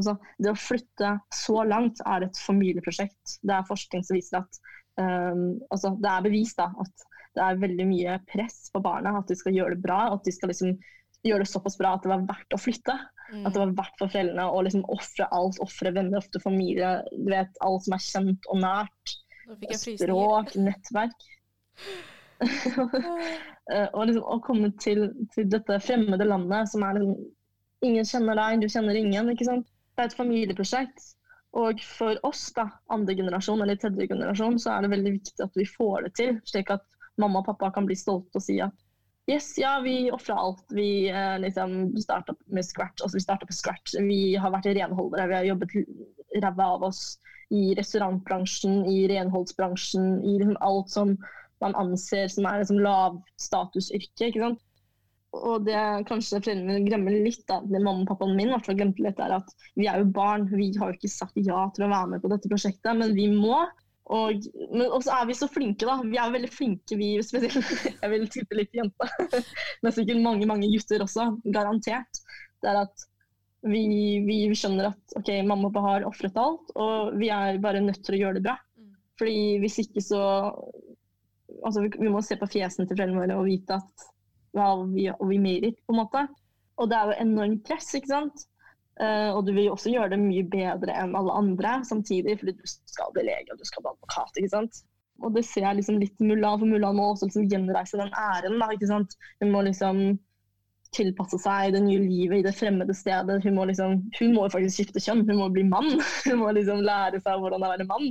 [0.00, 3.38] altså, det å flytte så langt er et familieprosjekt.
[3.42, 4.60] Det er forskning som viser at
[4.98, 9.16] um, altså, Det er bevist da, at det er veldig mye press på barna.
[9.20, 10.04] At de skal gjøre det bra.
[10.12, 10.74] At de skal liksom
[11.22, 12.96] gjøre det såpass bra at det var verdt å flytte.
[13.32, 13.44] Mm.
[13.46, 15.60] At det var verdt for foreldrene å liksom ofre alt.
[15.64, 16.98] Ofre venner, ofte familie.
[17.14, 19.16] Du vet, alt som er kjent og nært.
[19.80, 21.30] Språk, nettverk.
[23.70, 27.12] Eh, og liksom å komme til, til dette fremmede landet som er liksom
[27.86, 29.30] Ingen kjenner deg, du kjenner ingen.
[29.30, 29.68] ikke sant?
[29.94, 31.04] Det er et familieprosjekt.
[31.58, 35.58] Og for oss, da, andre generasjon eller tredje generasjon, så er det veldig viktig at
[35.58, 36.36] vi får det til.
[36.48, 36.84] Slik at
[37.22, 38.74] mamma og pappa kan bli stolte og si at
[39.30, 40.64] yes, ja, vi ofra alt.
[40.70, 43.02] Vi eh, liksom starta med scratch.
[43.02, 43.98] Altså, vi starta på scratch.
[43.98, 45.28] Vi har vært renholdere.
[45.30, 45.76] Vi har jobbet
[46.42, 47.02] ræva av oss
[47.52, 51.16] i restaurantbransjen, i renholdsbransjen, i liksom alt som
[51.62, 54.28] man anser som er liksom lavstatusyrke.
[54.28, 54.62] ikke sant?
[55.32, 59.20] Og det kanskje foreldrene glemmer litt, da, det mamma og pappaen min hvert glemte litt,
[59.22, 60.44] er at vi er jo barn.
[60.52, 63.30] Vi har jo ikke sagt ja til å være med på dette prosjektet, men vi
[63.32, 63.62] må.
[64.12, 64.44] Og
[65.06, 66.00] så er vi så flinke, da.
[66.04, 67.70] Vi er veldig flinke, vi spesielt.
[68.02, 69.08] Jeg vil tippe litt jenta.
[69.82, 71.30] Men sikkert mange, mange gutter også.
[71.54, 72.20] Garantert.
[72.60, 73.06] Det er at
[73.62, 73.86] vi,
[74.26, 78.02] vi skjønner at OK, mamma og pappa har ofret alt, og vi er bare nødt
[78.04, 78.56] til å gjøre det bra.
[78.76, 78.90] Mm.
[79.22, 80.22] Fordi hvis ikke så
[81.62, 84.06] Altså, vi, må se på fjesene til foreldrene våre og vite at
[84.56, 86.24] hva vi, og vi merit, på en måte.
[86.80, 88.46] Og det er jo enormt press, ikke sant.
[89.00, 92.52] Uh, og du vil jo også gjøre det mye bedre enn alle andre samtidig, fordi
[92.58, 94.36] du skal bli lege og du skal bli advokat.
[94.36, 94.82] ikke sant?
[95.22, 98.58] Og det ser jeg liksom litt Mulan, for Mulan må også liksom gjenreise den æren.
[98.60, 99.16] da, ikke sant?
[99.40, 100.02] Hun må liksom
[100.92, 103.40] tilpasse seg det nye livet i det fremmede stedet.
[103.46, 105.94] Hun må liksom, hun må faktisk skifte kjønn, hun må bli mann.
[106.26, 108.10] Hun må liksom lære seg hvordan det er å være mann.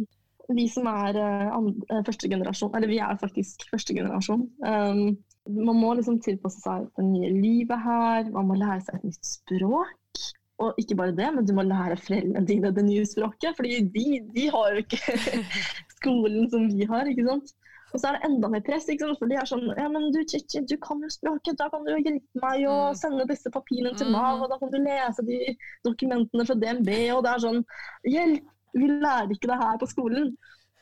[0.58, 4.48] Vi som er uh, første generasjon, eller vi er faktisk første generasjon.
[4.66, 5.18] Um,
[5.50, 8.30] man må liksom tilpasse seg det nye livet her.
[8.34, 10.26] Man må lære seg et nytt språk.
[10.62, 13.56] Og ikke bare det, men du må lære foreldrene dine det nye språket.
[13.58, 15.18] fordi de, de har jo ikke
[15.98, 17.10] skolen som vi har.
[17.10, 17.56] ikke sant?
[17.92, 18.88] Og så er det enda mer press.
[18.88, 19.20] ikke sant?
[19.20, 21.92] For de er sånn ja, men du, Chichi, du kan jo språket, da kan du
[21.96, 25.56] hjelpe meg å sende disse papirene til Nav, og da kan du lese de
[25.88, 27.64] dokumentene fra DNB, og det er sånn
[28.08, 28.50] Hjelp!
[28.78, 30.34] Vi lærer ikke det her på skolen.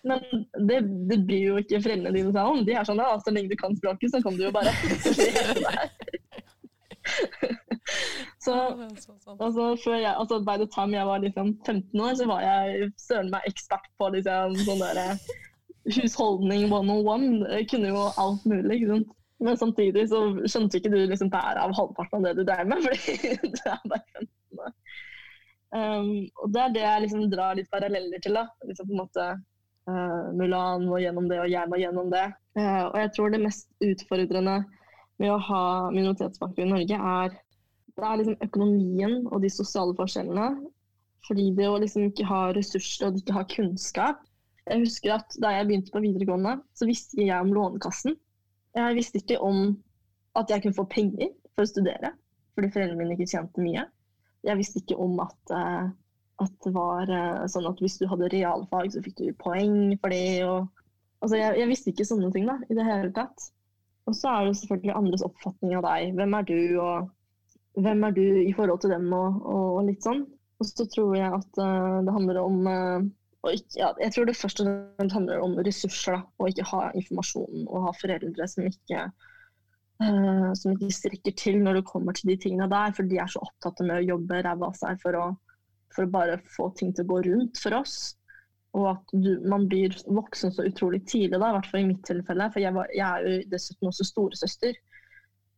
[0.08, 0.23] Men
[0.69, 2.62] det, det bryr jo ikke foreldrene dine seg om.
[2.67, 4.71] De er sånn ja, så lenge du kan språket, så kan du jo bare
[8.45, 8.54] så
[9.39, 12.91] altså, før jeg, altså, by the time jeg var liksom 15 år, så var jeg
[12.97, 14.99] søren meg ekspert på liksom, sånn der,
[15.95, 17.30] husholdning 101.
[17.56, 18.75] Jeg kunne jo alt mulig.
[18.75, 19.15] ikke sant?
[19.39, 20.19] Men samtidig så
[20.52, 23.86] skjønte ikke du liksom bæret av halvparten av det du drev med, fordi du er
[23.88, 24.28] bare 15 år.
[25.69, 28.38] Um, og det er det jeg liksom drar litt paralleller til.
[28.39, 29.25] da, liksom på en måte
[29.89, 32.25] uh, Mulan må gjennom det, og jeg må gjennom det.
[32.58, 34.58] Uh, og jeg tror det mest utfordrende
[35.19, 37.36] med å ha minoritetsbakgrunn i Norge, er,
[37.99, 40.49] det er liksom økonomien og de sosiale forskjellene.
[41.27, 44.23] Fordi det å liksom ikke ha ressurser og ikke ha kunnskap.
[44.69, 48.15] Jeg husker at Da jeg begynte på videregående, så visste jeg om Lånekassen.
[48.77, 49.73] Jeg visste ikke om
[50.39, 52.13] at jeg kunne få penger for å studere,
[52.55, 53.84] fordi foreldrene mine ikke tjente mye.
[54.47, 55.89] Jeg visste ikke om at, uh,
[56.43, 60.15] at det var uh, sånn at hvis du hadde realfag, så fikk du poeng for
[60.15, 60.41] det.
[60.47, 60.67] Og,
[61.23, 63.49] altså, jeg, jeg, visste ikke sånne ting da, i det hele tatt.
[64.10, 66.15] Og så er det selvfølgelig andres oppfatning av deg.
[66.17, 70.25] Hvem er du, og hvem er du i forhold til dem, og, og litt sånn.
[70.60, 72.69] Og så tror jeg at uh, det handler om
[73.47, 74.67] ikke, ja, jeg tror det først og
[74.99, 76.17] fremst handler om ressurser.
[76.17, 79.06] Da, og ikke ha informasjon og ha foreldre som ikke,
[80.03, 82.93] uh, som ikke strekker til når det kommer til de tingene der.
[82.95, 85.25] For de er så opptatt med å jobbe ræva av seg for å,
[85.95, 87.97] for å bare få ting til å gå rundt for oss.
[88.77, 92.03] Og at du, man blir voksen så utrolig tidlig, da, i hvert fall i mitt
[92.05, 92.51] tilfelle.
[92.53, 94.77] For jeg, var, jeg er jo dessuten også storesøster.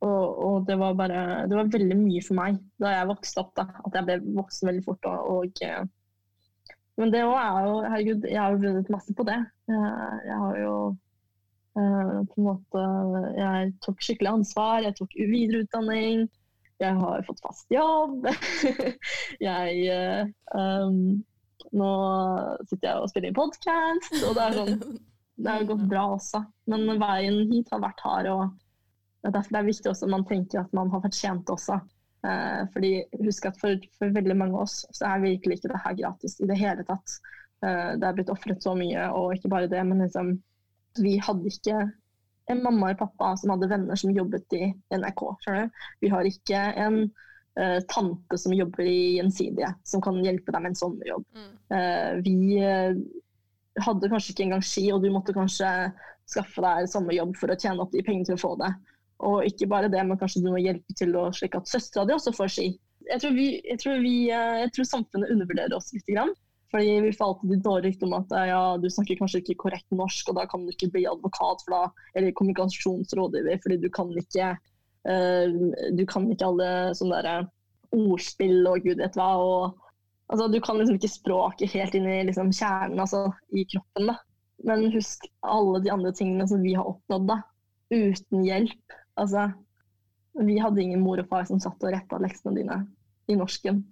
[0.01, 3.51] Og, og det var bare Det var veldig mye for meg da jeg vokste opp.
[3.59, 5.09] da, At jeg ble voksen veldig fort.
[5.11, 5.89] og, og
[6.99, 9.39] men det òg er jo Herregud, jeg har jo vunnet masse på det.
[9.71, 9.93] Jeg,
[10.27, 10.73] jeg har jo
[11.73, 12.85] på en måte
[13.37, 14.81] Jeg tok skikkelig ansvar.
[14.83, 16.25] Jeg tok videreutdanning.
[16.81, 18.25] Jeg har fått fast jobb.
[19.49, 21.21] jeg um,
[21.71, 21.91] Nå
[22.65, 24.99] sitter jeg og spiller inn podkast, og det er sånn
[25.47, 26.43] har gått bra også.
[26.69, 30.27] Men veien hit har vært hard, og er derfor det er viktig også at man
[30.29, 31.79] tenker at man har fortjent det også.
[32.27, 32.91] Eh, fordi
[33.25, 36.37] husk at for, for, veldig mange av oss så er virkelig ikke det her gratis
[36.37, 37.17] i det hele tatt.
[37.65, 40.35] Eh, det er blitt ofret så mye, og ikke bare det, men liksom
[40.99, 41.85] Vi hadde ikke
[42.51, 45.25] en mamma og pappa som hadde venner som jobbet i NRK.
[46.01, 50.73] Vi har ikke en uh, tante som jobber i Gjensidige, som kan hjelpe deg med
[50.73, 51.25] en sommerjobb.
[51.37, 51.51] Mm.
[51.71, 52.97] Uh, vi uh,
[53.85, 55.69] hadde kanskje ikke engang ski, og du måtte kanskje
[56.31, 58.71] skaffe deg sommerjobb for å tjene opp de pengene til å få det.
[59.21, 62.15] Og ikke bare det, men kanskje du må hjelpe til å, slik at søstera di
[62.15, 62.69] også får ski.
[63.09, 66.05] Jeg tror, vi, jeg, tror vi, jeg tror, samfunnet undervurderer oss litt.
[66.09, 66.33] Grann.
[66.71, 70.29] Fordi vi alltid de dårlige rykte om at ja, du snakker kanskje ikke korrekt norsk,
[70.31, 74.53] og da kan du ikke bli advokat for da, eller kommunikasjonsrådgiver, fordi du kan ikke
[74.55, 75.57] uh,
[75.97, 77.49] du kan ikke alle sånne der
[77.91, 79.29] ordspill og gud vet hva.
[79.35, 79.91] og
[80.31, 84.13] altså, Du kan liksom ikke språket helt inn i liksom, kjernen, altså i kroppen.
[84.13, 84.19] da.
[84.63, 87.41] Men husk alle de andre tingene som vi har oppnådd da,
[87.91, 88.99] uten hjelp.
[89.19, 89.49] Altså,
[90.39, 92.83] vi hadde ingen mor og far som satt og retta leksene dine
[93.27, 93.83] i norsken.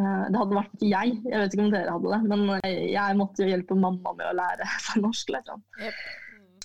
[0.00, 3.16] Eh, det hadde vært ikke jeg, jeg vet ikke om dere hadde det, men jeg
[3.18, 5.32] måtte jo hjelpe mamma med å lære seg norsk.
[5.36, 5.64] Liksom.
[5.82, 6.02] Yep.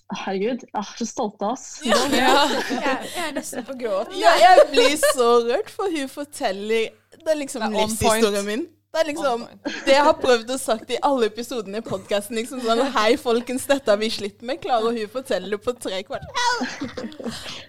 [0.07, 1.65] Herregud, jeg er så stolt av oss.
[1.83, 1.97] Ja.
[2.15, 2.45] Ja.
[2.71, 4.13] Jeg, er nesten på gråt.
[4.15, 8.63] Ja, jeg blir så rørt, for hun forteller Det er liksom livshistorien min.
[8.95, 9.43] Det er liksom
[9.85, 12.39] det jeg har prøvd å sagt i alle episodene i podkasten.
[12.39, 14.61] Liksom sånn Hei, folkens, dette har vi slitt med.
[14.63, 16.31] Klarer hun å fortelle det på tre kvarter?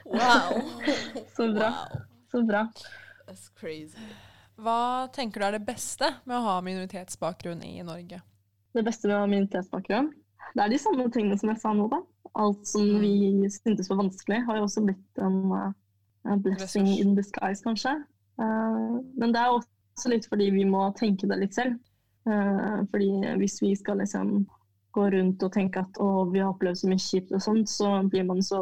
[0.07, 0.63] Wow.
[1.35, 1.73] Så bra.
[2.31, 2.65] Så bra.
[3.27, 3.99] That's crazy.
[4.59, 8.19] Hva tenker du er det beste med å ha minoritetsbakgrunn i Norge?
[8.75, 10.11] Det beste med å ha minoritetsbakgrunn?
[10.55, 12.01] Det er de samme tingene som jeg sa nå, da.
[12.39, 13.05] Alt som mm.
[13.05, 17.95] vi syntes var vanskelig, har jo også blitt en, uh, blessing in disguise, kanskje.
[18.41, 21.79] Uh, men det er også litt fordi vi må tenke det litt selv.
[22.29, 24.41] Uh, fordi hvis vi skal liksom
[24.97, 28.01] gå rundt og tenke at å, vi har opplevd så mye kjipt og sånt, så
[28.11, 28.61] blir man så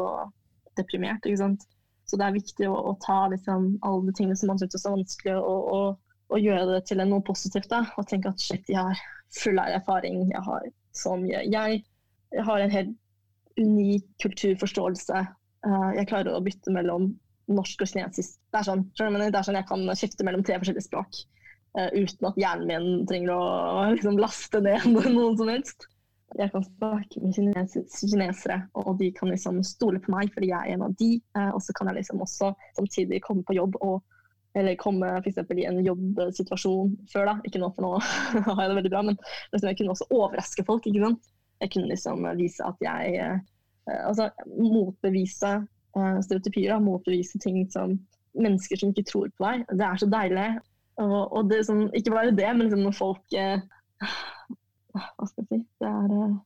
[0.77, 1.65] deprimert, ikke sant.
[2.07, 4.95] Så det er viktig å, å ta liksom, alle de tingene som man syns er
[4.95, 5.97] vanskelig, og, og,
[6.31, 7.69] og, gjøre det til noe positivt.
[7.73, 7.83] Da.
[7.99, 9.01] Og tenke at shit, jeg har
[9.35, 11.43] full av erfaring, jeg har så mye.
[11.51, 11.81] Jeg,
[12.33, 12.95] jeg har en helt
[13.59, 15.23] unik kulturforståelse.
[15.67, 17.11] Uh, jeg klarer å bytte mellom
[17.51, 18.37] norsk og kinesisk.
[18.53, 21.21] Det er sånn, det er sånn jeg kan skifte mellom tre forskjellige språk.
[21.75, 23.43] Uh, uten at hjernen min trenger å
[23.97, 25.89] liksom, laste ned noen som helst
[26.35, 27.35] jeg kan snakke med
[27.87, 31.15] kinesere, og de kan liksom stole på meg fordi jeg er en av de.
[31.37, 34.03] Eh, og så kan jeg liksom også samtidig komme på jobb og
[34.57, 35.37] eller komme f.eks.
[35.53, 37.35] i en jobbsituasjon før, da.
[37.45, 37.91] Ikke nå, for nå
[38.47, 39.17] har jeg det veldig bra, men
[39.53, 40.87] liksom, jeg kunne også overraske folk.
[40.89, 41.29] ikke sant?
[41.61, 43.37] Jeg kunne liksom vise at jeg eh,
[43.87, 44.27] Altså
[44.59, 47.95] motbevise eh, stereotypier, da, motbevise ting som
[48.37, 49.63] mennesker som ikke tror på deg.
[49.71, 50.47] Det er så deilig.
[50.99, 53.61] Og, og det, sånn, ikke bare det, men liksom når folk eh,
[54.93, 56.37] hva skal jeg si Det er eh,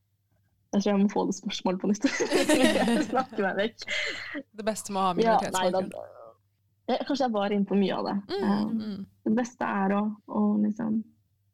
[0.72, 2.08] Jeg tror jeg må få det spørsmålet på nytt.
[2.10, 3.86] Snakke snakker meg vekk.
[4.56, 5.92] Det beste med å ha minoritetsbakgrunn?
[6.90, 8.16] Ja, kanskje jeg var inne på mye av det.
[8.32, 9.04] Mm, eh, mm.
[9.28, 10.02] Det beste er å,
[10.32, 10.98] å liksom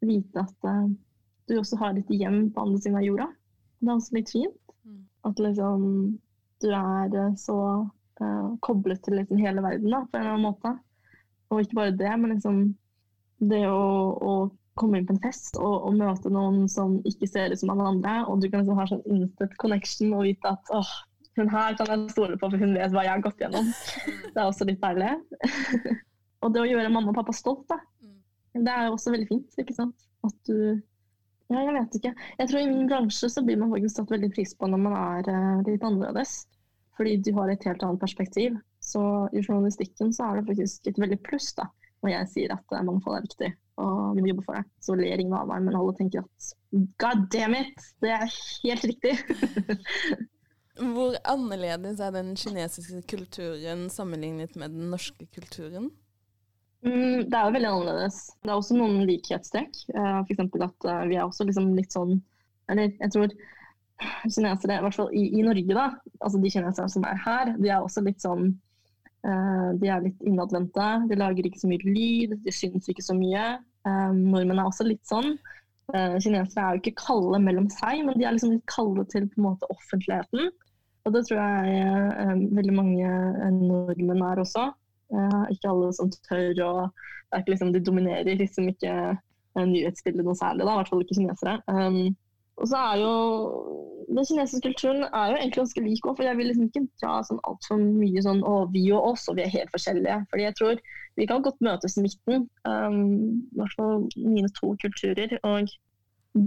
[0.08, 0.88] vite at uh,
[1.50, 3.28] du også har ditt hjem på andre siden av jorda.
[3.82, 4.74] Det er også litt fint.
[4.86, 5.04] Mm.
[5.30, 5.84] At liksom
[6.64, 7.58] du er så
[8.22, 10.74] uh, koblet til liksom hele verden da, på en eller annen måte.
[11.52, 12.62] Og ikke bare det, men liksom
[13.38, 13.82] det å,
[14.18, 14.34] å
[14.80, 17.92] komme inn på en fest og, og, møte noen som ikke ser ut som alle
[17.96, 20.92] andre, og du kan liksom ha sånn instant connection og vite at åh,
[21.38, 23.70] hun her kan jeg stole på, for hun vet hva jeg har gått gjennom.
[24.34, 25.14] Det er også litt deilig.
[26.44, 27.78] og det å gjøre mamma og pappa stolt, da.
[28.58, 30.08] Det er også veldig fint, ikke sant.
[30.26, 30.80] At du
[31.48, 32.14] Ja, jeg vet ikke.
[32.42, 34.96] Jeg tror i min bransje så blir man faktisk satt veldig pris på når man
[34.98, 36.42] er uh, litt annerledes.
[36.98, 38.58] Fordi du har et helt annet perspektiv.
[38.84, 41.70] Så i journalistikken så er det faktisk et veldig pluss da,
[42.04, 44.66] når jeg sier at uh, mangfold er viktig og vi må jobbe for det.
[44.84, 46.50] Så ler ingen av meg, men alle tenker at
[47.02, 48.26] god damn it, det er
[48.64, 49.14] helt riktig.
[50.96, 55.90] Hvor annerledes er den kinesiske kulturen sammenlignet med den norske kulturen?
[56.86, 58.20] Mm, det er jo veldig annerledes.
[58.44, 59.80] Det er også noen likhetstrekk.
[59.96, 60.44] Uh, F.eks.
[60.44, 62.20] at uh, vi er også liksom litt sånn
[62.70, 63.34] Eller jeg tror
[64.28, 65.88] kinesere, i hvert fall i, i, Norge, da,
[66.22, 68.52] altså de kineserne som er her, de er også litt sånn
[69.28, 70.88] De er litt innadvendte.
[71.10, 73.58] De lager ikke så mye lyd, de syns ikke så mye.
[73.88, 75.36] Um, nordmenn er også litt sånn.
[75.94, 79.28] Uh, kinesere er jo ikke kalde mellom seg, men de er liksom litt kalde til
[79.32, 80.50] på en måte offentligheten.
[81.08, 83.12] Og det tror jeg veldig mange
[83.56, 84.66] nordmenn er også.
[85.54, 88.92] Ikke alle som tør å Det er ikke liksom de dominerer liksom ikke
[89.56, 91.56] nyhetsbildet noe særlig, da, i hvert fall ikke kinesere.
[92.58, 93.14] Og så er jo
[94.08, 97.18] Den kinesiske kulturen er jo egentlig ganske lik òg, for jeg vil liksom ikke dra
[97.28, 100.22] sånn altfor mye sånn å, vi og oss, og vi er helt forskjellige.
[100.32, 100.82] Fordi jeg tror
[101.20, 102.46] vi kan godt møtes i midten.
[102.70, 103.02] Um,
[103.52, 105.36] I hvert fall mine to kulturer.
[105.50, 105.74] Og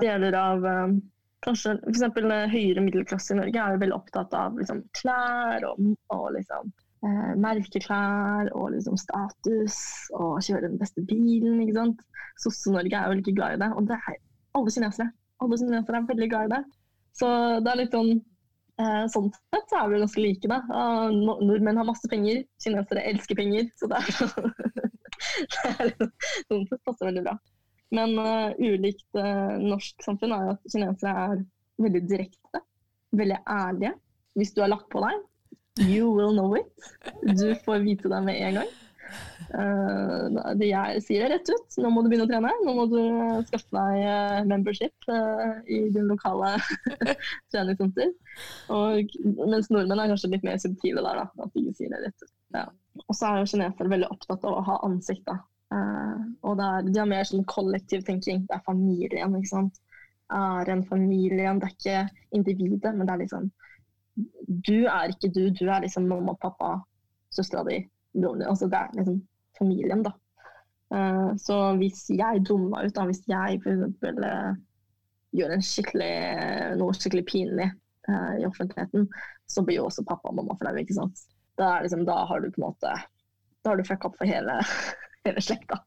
[0.00, 1.00] deler av um,
[1.44, 2.04] kanskje f.eks.
[2.52, 5.80] høyere middelklasse i Norge er jo veldig opptatt av liksom, klær og,
[6.14, 6.72] og liksom,
[7.06, 9.78] eh, merkeklær og liksom, status
[10.16, 11.60] og kjøre den beste bilen.
[11.64, 12.04] ikke sant?
[12.40, 14.20] Sosse-Norge er jo ikke glad i det, og det er
[14.58, 15.10] alle kinesere.
[15.40, 16.62] Alle kinesere er veldig glad i det.
[17.16, 17.28] Så
[17.60, 18.18] det er litt sånn
[18.80, 20.60] Eh, sånn sett så er vi ganske like, da.
[21.12, 23.68] Nordmenn har masse penger, kinesere elsker penger.
[23.76, 24.10] Så det er,
[26.48, 27.36] sånn sett passer veldig bra.
[27.96, 31.42] Men uh, ulikt uh, norsk samfunn er jo at kinesere er
[31.82, 32.62] veldig direkte,
[33.18, 33.96] veldig ærlige.
[34.38, 35.26] Hvis du har lagt på deg,
[35.90, 36.70] you will know it.
[37.26, 38.70] Du får vite det med en gang.
[39.50, 41.78] Uh, det jeg sier det rett ut.
[41.82, 42.52] Nå må du begynne å trene.
[42.64, 42.98] Nå må du
[43.48, 46.54] skaffe deg uh, membership uh, i din lokale
[47.52, 48.12] treningssenter.
[48.70, 52.34] Mens nordmenn er kanskje litt mer subtile der, da, at de sier det rett ut.
[52.56, 52.66] Ja.
[53.06, 55.26] Og så er jo kinesere veldig opptatt av å ha ansikt.
[55.26, 55.38] da.
[56.46, 58.44] og er, de har mer sånn kollektiv tenking.
[58.48, 59.80] Det er familien, ikke sant.
[60.30, 62.02] Er en familie, det er ikke
[62.38, 63.50] individet, men det er liksom
[64.46, 66.76] Du er ikke du, du er liksom mamma, pappa,
[67.34, 67.80] søstera di.
[68.18, 69.20] Altså det er liksom
[69.58, 70.14] familien, da.
[70.94, 74.02] Uh, så hvis jeg dummer meg ut, da, hvis jeg f.eks.
[74.02, 74.48] Eh,
[75.38, 76.14] gjør en skikkelig,
[76.80, 77.68] noe skikkelig pinlig
[78.08, 79.06] uh, i offentligheten,
[79.46, 81.22] så blir jo også pappa og mamma flaue, ikke sant.
[81.60, 82.94] Da, liksom, da, har du på en måte
[83.60, 84.56] Da har du fucka opp for hele,
[85.26, 85.78] hele slekta.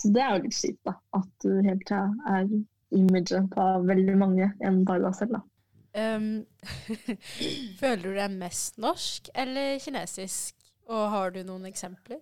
[0.00, 0.96] Så det er jo litt kjipt, da.
[1.16, 2.52] At du hele tida er
[2.92, 5.42] imaget på veldig mange enn bare deg selv, da.
[5.92, 6.44] Um,
[7.80, 10.61] føler du deg mest norsk eller kinesisk?
[10.90, 12.20] Og har du noen eksempler?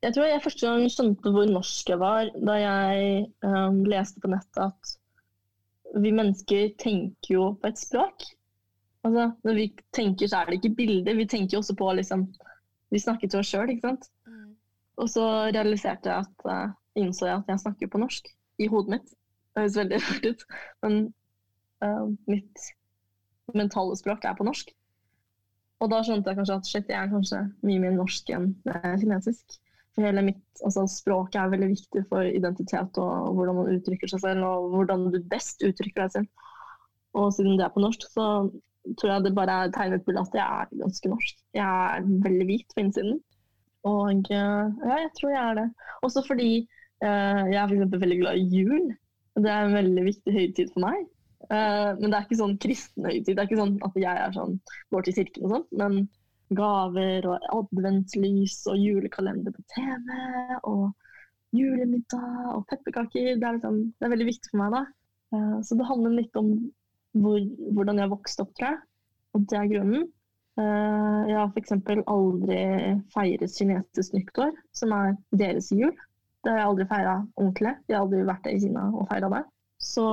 [0.00, 4.30] Jeg tror jeg første gang skjønte hvor norsk jeg var, da jeg um, leste på
[4.32, 4.94] nettet at
[6.00, 8.24] vi mennesker tenker jo på et språk.
[9.04, 11.18] Altså, når vi tenker, så er det ikke bilder.
[11.18, 12.28] Vi tenker jo også på liksom
[12.90, 14.08] Vi snakker til oss sjøl, ikke sant.
[14.26, 14.54] Mm.
[14.98, 15.24] Og så
[15.54, 18.26] realiserte jeg at uh, innså jeg at jeg snakker på norsk
[18.58, 19.12] i hodet mitt.
[19.54, 20.42] Det høres veldig rart ut,
[20.82, 20.96] men
[21.84, 22.64] uh, mitt
[23.54, 24.72] mentale språk er på norsk.
[25.80, 28.50] Og da skjønte jeg kanskje at shit, jeg er kanskje mye mer norsk enn
[29.00, 29.58] kinesisk.
[29.94, 34.22] For hele mitt altså, språk er veldig viktig for identitet og hvordan man uttrykker seg
[34.22, 36.50] selv, og hvordan du best uttrykker deg selv.
[37.18, 38.26] Og siden det er på norsk, så
[39.00, 41.40] tror jeg det bare er tegnet bilde at jeg er ganske norsk.
[41.56, 43.18] Jeg er veldig hvit på innsiden.
[43.88, 45.68] Og ja, jeg tror jeg er det.
[46.06, 46.50] Også fordi
[47.04, 48.92] uh, jeg er for veldig glad i jul.
[49.40, 51.08] Det er en veldig viktig høytid for meg.
[51.48, 53.32] Uh, men det er ikke sånn kristen høytid.
[53.32, 54.58] Det er ikke sånn at jeg er sånn,
[54.92, 55.68] går til kirken og sånn.
[55.80, 56.00] Men
[56.58, 60.16] gaver og adventslys og julekalender på TV
[60.66, 60.90] og
[61.56, 64.76] julemiddag og pepperkaker, det er, liksom, det er veldig viktig for meg.
[64.76, 64.84] da.
[65.34, 66.54] Uh, så det handler litt om
[67.18, 67.40] hvor,
[67.74, 68.82] hvordan jeg vokste opp, tror jeg.
[69.34, 70.06] Og det er grunnen.
[70.58, 71.74] Uh, jeg har f.eks.
[72.10, 72.60] aldri
[73.14, 75.94] feiret kinesisk nyttår, som er deres jul.
[76.40, 77.74] Det har jeg aldri feira ordentlig.
[77.88, 79.42] Jeg har aldri vært i Kina og feira det.
[79.80, 80.06] Så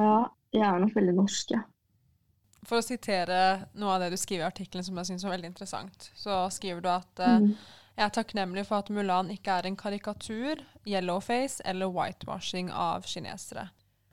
[0.00, 0.16] ja,
[0.54, 1.64] jeg er nok veldig norsk, jeg.
[2.64, 3.38] For å sitere
[3.76, 6.84] noe av det du skriver i artikkelen som jeg syns var veldig interessant, så skriver
[6.84, 7.50] du at uh, mm.
[7.98, 13.68] jeg er takknemlig for at Mulan ikke er en karikatur, yellowface eller whitewashing av kinesere.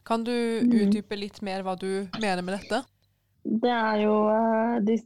[0.08, 0.74] Kan du mm.
[0.82, 2.82] utdype litt mer hva du mener med dette?
[3.42, 4.98] Det er jo eh, de,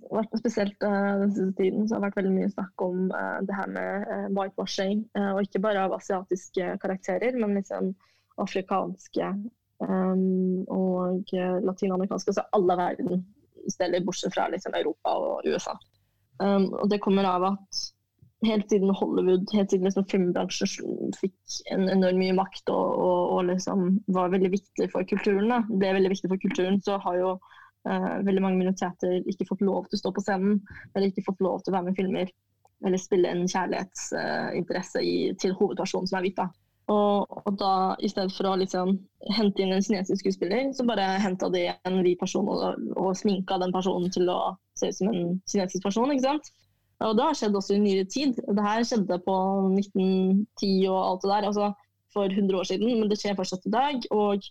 [0.42, 3.06] Spesielt uh, den siste tiden så har det vært veldig mye snakk om
[3.46, 5.06] det her med whitewashing.
[5.36, 7.94] og ikke bare av asiatiske karakterer, men liksom
[8.42, 9.30] afrikanske
[9.84, 11.34] Um, og
[11.68, 13.26] latinamerikanske, altså alle verden
[13.72, 15.76] steder, bortsett fra liksom, Europa og USA.
[16.40, 17.82] Um, og det kommer av at
[18.46, 23.46] helt siden Hollywood, helt siden liksom, filmbransjen fikk en enormt mye makt og, og, og
[23.50, 23.86] liksom,
[24.16, 25.62] var veldig viktig for kulturen, da.
[25.70, 29.64] det er veldig viktig for kulturen, så har jo uh, veldig mange minoriteter ikke fått
[29.66, 30.60] lov til å stå på scenen,
[30.94, 32.36] eller ikke fått lov til å være med i filmer,
[32.86, 36.40] eller spille en kjærlighetsinteresse uh, til hovedpersonen som er hvit.
[36.40, 36.50] da.
[36.92, 38.92] Og, og, da i stedet for å liksom
[39.34, 43.58] hente inn en kinesisk skuespiller, så bare henta de en hvit person og, og sminka
[43.62, 46.14] den personen til å se ut som en kinesisk person.
[46.14, 46.52] ikke sant?
[47.04, 48.38] Og det har skjedd også i nyere tid.
[48.38, 49.36] Det her skjedde på
[49.82, 51.72] 1910 og alt det der, altså
[52.16, 54.06] for 100 år siden, men det skjer fortsatt i dag.
[54.16, 54.46] Og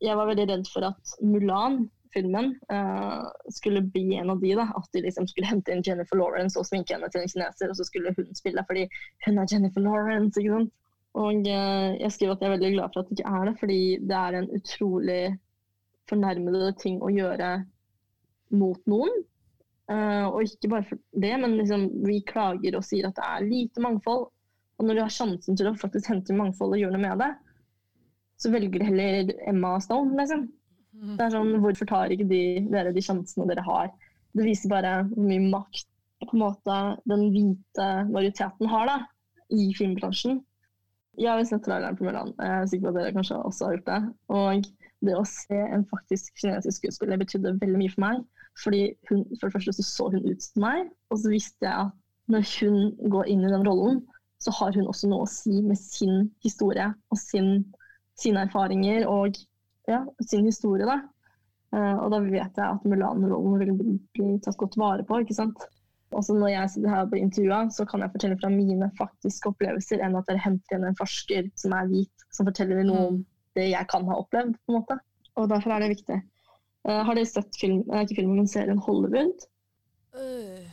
[0.00, 1.82] jeg var veldig redd for at Mulan,
[2.14, 4.54] filmen, uh, skulle bli en av de.
[4.58, 7.70] da, At de liksom skulle hente inn Jennifer Lawrence og sminke henne til en kineser,
[7.70, 8.86] og så skulle hun spille fordi
[9.26, 10.40] hun er Jennifer Lawrence.
[10.40, 10.72] ikke sant?
[11.18, 13.54] Og eh, jeg skriver at jeg er veldig glad for at det ikke er det,
[13.60, 15.22] fordi det er en utrolig
[16.10, 17.50] fornærmede ting å gjøre
[18.54, 19.12] mot noen.
[19.90, 23.46] Uh, og ikke bare for det, men liksom, vi klager og sier at det er
[23.48, 24.28] lite mangfold.
[24.78, 27.30] Og når du har sjansen til å faktisk hente mangfold og gjøre noe med det,
[28.40, 30.46] så velger de heller Emma Stone, liksom.
[30.94, 31.16] Mm.
[31.18, 33.90] Det er sånn, Hvorfor tar ikke de, dere de sjansene dere har?
[34.38, 35.88] Det viser bare hvor mye makt
[36.22, 36.78] på en måte
[37.10, 38.96] den hvite majoriteten har da,
[39.50, 40.38] i filmbransjen.
[41.20, 42.32] Jeg har sett traileren på Mulan.
[42.40, 44.00] Jeg er sikker på at dere kanskje også har gjort det.
[44.32, 44.68] Og
[45.04, 48.22] det å se en faktisk kinesisk skuespiller betydde veldig mye for meg.
[48.60, 51.86] Fordi hun, For det første så, så hun ut som meg, og så visste jeg
[51.86, 51.96] at
[52.30, 52.80] når hun
[53.12, 54.02] går inn i den rollen,
[54.40, 57.50] så har hun også noe å si med sin historie og sin,
[58.20, 59.36] sine erfaringer og
[59.90, 60.88] ja, sin historie.
[60.88, 61.00] da.
[61.70, 65.20] Uh, og da vet jeg at Mulan-rollen vil bli tatt godt vare på.
[65.20, 65.68] ikke sant?
[66.16, 69.52] Også når jeg sitter her og blir intervjua, så kan jeg fortelle fra mine faktiske
[69.52, 73.20] opplevelser enn at dere henter igjen en forsker som er hvit, som forteller noe om
[73.20, 73.24] mm.
[73.58, 74.56] det jeg kan ha opplevd.
[74.58, 74.98] på en måte.
[75.38, 76.18] Og derfor er det viktig.
[76.88, 79.46] Uh, har dere sett film, uh, ikke filmen, men serien Hollywood?
[80.16, 80.64] Uh,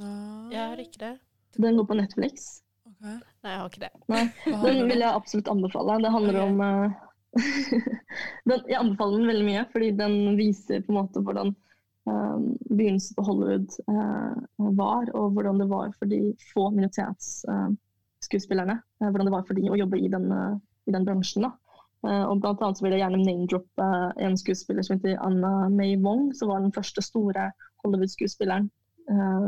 [0.00, 0.12] no.
[0.54, 1.12] Jeg har ikke det.
[1.60, 2.46] Den går på Netflix.
[2.86, 3.18] Okay.
[3.44, 3.92] Nei, jeg har ikke det.
[4.12, 4.22] Nei,
[4.64, 5.98] Den vil jeg absolutt anbefale.
[6.04, 6.48] Det handler okay.
[6.48, 7.04] om uh,
[8.48, 11.52] den, Jeg anbefaler den veldig mye, fordi den viser på en måte hvordan
[12.06, 14.34] begynnelsen på Hollywood uh,
[14.78, 18.76] var, og hvordan det var for de få minoritetsskuespillerne.
[19.02, 20.26] Uh, hvordan det var for de å jobbe i den,
[20.86, 21.42] i den bransjen.
[21.48, 21.52] da.
[22.28, 23.86] og blant annet vil jeg gjerne name-droppe
[24.22, 27.44] en skuespiller som heter Anna May Wong, som var den første store
[27.84, 28.66] Hollywood-skuespilleren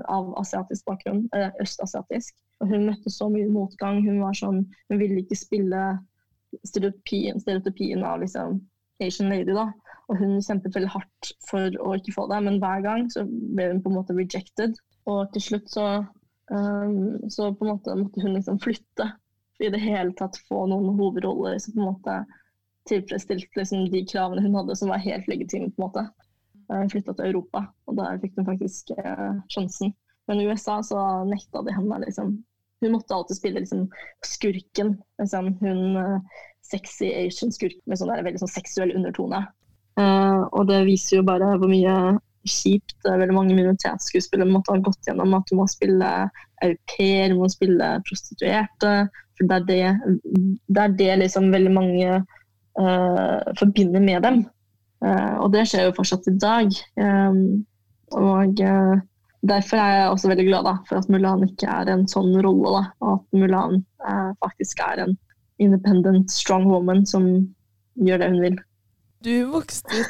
[0.07, 1.29] av asiatisk bakgrunn,
[1.63, 2.35] østasiatisk.
[2.63, 4.07] Og hun møtte så mye motgang.
[4.07, 5.99] Hun var sånn, hun ville ikke spille
[6.67, 8.61] stereotypien, stereotypien av liksom
[9.03, 9.53] Asian lady.
[9.55, 9.73] da.
[10.09, 13.73] Og hun kjempet veldig hardt for å ikke få det, men hver gang så ble
[13.75, 14.79] hun på en måte rejected.
[15.09, 15.87] Og til slutt så,
[16.53, 19.11] um, så på en måte måtte hun liksom flytte
[19.59, 22.19] i det hele tatt få noen hovedroller som på en måte
[22.89, 25.69] tilfredsstilte liksom, de kravene hun hadde, som var helt legitime.
[25.75, 26.07] på en måte.
[26.69, 29.93] Hun flytta til Europa, og der fikk hun faktisk uh, sjansen.
[30.29, 32.39] Men i USA så nekta de henne liksom
[32.81, 33.89] hun måtte alltid spille liksom,
[34.27, 34.97] skurken.
[35.21, 36.21] Liksom, hun uh,
[36.71, 39.43] sexy Asian skurk med sånn der, veldig sånn seksuell undertone.
[39.99, 41.95] Uh, og det viser jo bare hvor mye
[42.49, 45.35] kjipt veldig mange minoritetsskuespillere måtte ha gått gjennom.
[45.37, 46.13] At du må spille
[46.65, 48.93] au pair, du må spille prostituerte.
[49.39, 50.23] For det er det,
[50.67, 52.21] det, er det liksom veldig mange
[52.79, 54.47] uh, forbinder med dem.
[54.99, 56.73] og det skjer jo fortsatt i dag.
[56.99, 57.63] Um,
[58.19, 58.59] og
[59.47, 62.73] Derfor er jeg også veldig glad da, for at Mulan ikke er en sånn rolle.
[62.75, 65.15] Da, og at Mulan eh, faktisk er en
[65.63, 67.29] independent, strong woman som
[68.03, 68.59] gjør det hun vil.
[69.19, 70.05] Du vokste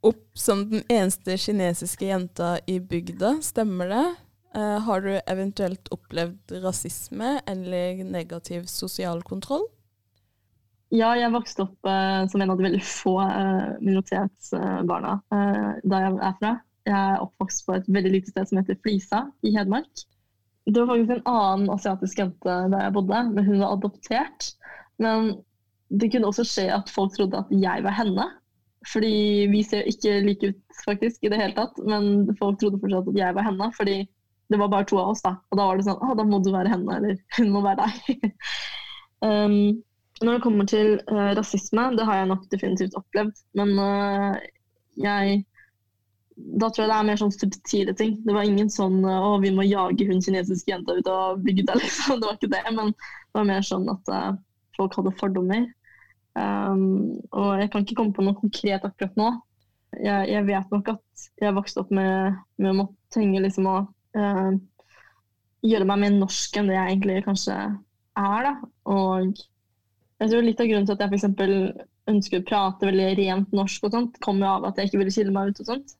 [0.00, 4.04] opp som den eneste kinesiske jenta i bygda, stemmer det?
[4.56, 9.66] Eh, har du eventuelt opplevd rasisme eller negativ sosial kontroll?
[10.94, 16.12] Ja, jeg vokste opp uh, som en av de veldig få uh, minoritetsbarna da jeg
[16.14, 16.52] er fra.
[16.86, 20.06] Jeg er oppvokst på et veldig lite sted som heter Flisa i Hedmark.
[20.70, 24.48] Det var faktisk en annen asiatisk jente der jeg bodde, men hun var adoptert.
[25.02, 25.34] Men
[25.90, 28.30] det kunne også skje at folk trodde at jeg var henne.
[28.86, 33.10] Fordi vi ser ikke like ut faktisk i det hele tatt, men folk trodde fortsatt
[33.10, 33.70] at jeg var henne.
[33.76, 33.96] Fordi
[34.52, 35.34] det var bare to av oss, da.
[35.50, 37.88] Og da var det sånn Å, da må du være henne, eller hun må være
[37.88, 38.30] deg.
[39.26, 39.58] um,
[40.22, 43.44] når det kommer til uh, rasisme, det har jeg nok definitivt opplevd.
[43.58, 44.38] Men uh,
[45.02, 45.42] jeg
[46.36, 48.18] da tror jeg det er mer sånn subtile ting.
[48.26, 52.20] Det var ingen sånn å, vi må jage hun kinesiske jenta ut av bygda, liksom.
[52.20, 52.62] Det var ikke det.
[52.76, 54.32] Men det var mer sånn at uh,
[54.76, 55.64] folk hadde fordommer.
[56.36, 59.32] Um, og jeg kan ikke komme på noe konkret akkurat nå.
[59.96, 63.76] Jeg, jeg vet nok at jeg vokste opp med, med å måtte trenge liksom å
[63.86, 64.50] uh,
[65.64, 68.48] gjøre meg mer norsk enn det jeg egentlig kanskje er.
[68.48, 68.54] da.
[68.92, 69.30] Og
[70.20, 71.86] jeg tror litt av grunnen til at jeg f.eks.
[72.12, 75.34] ønsker å prate veldig rent norsk, og sånt, kommer av at jeg ikke ville skille
[75.34, 75.62] meg ut.
[75.64, 75.96] og sånt.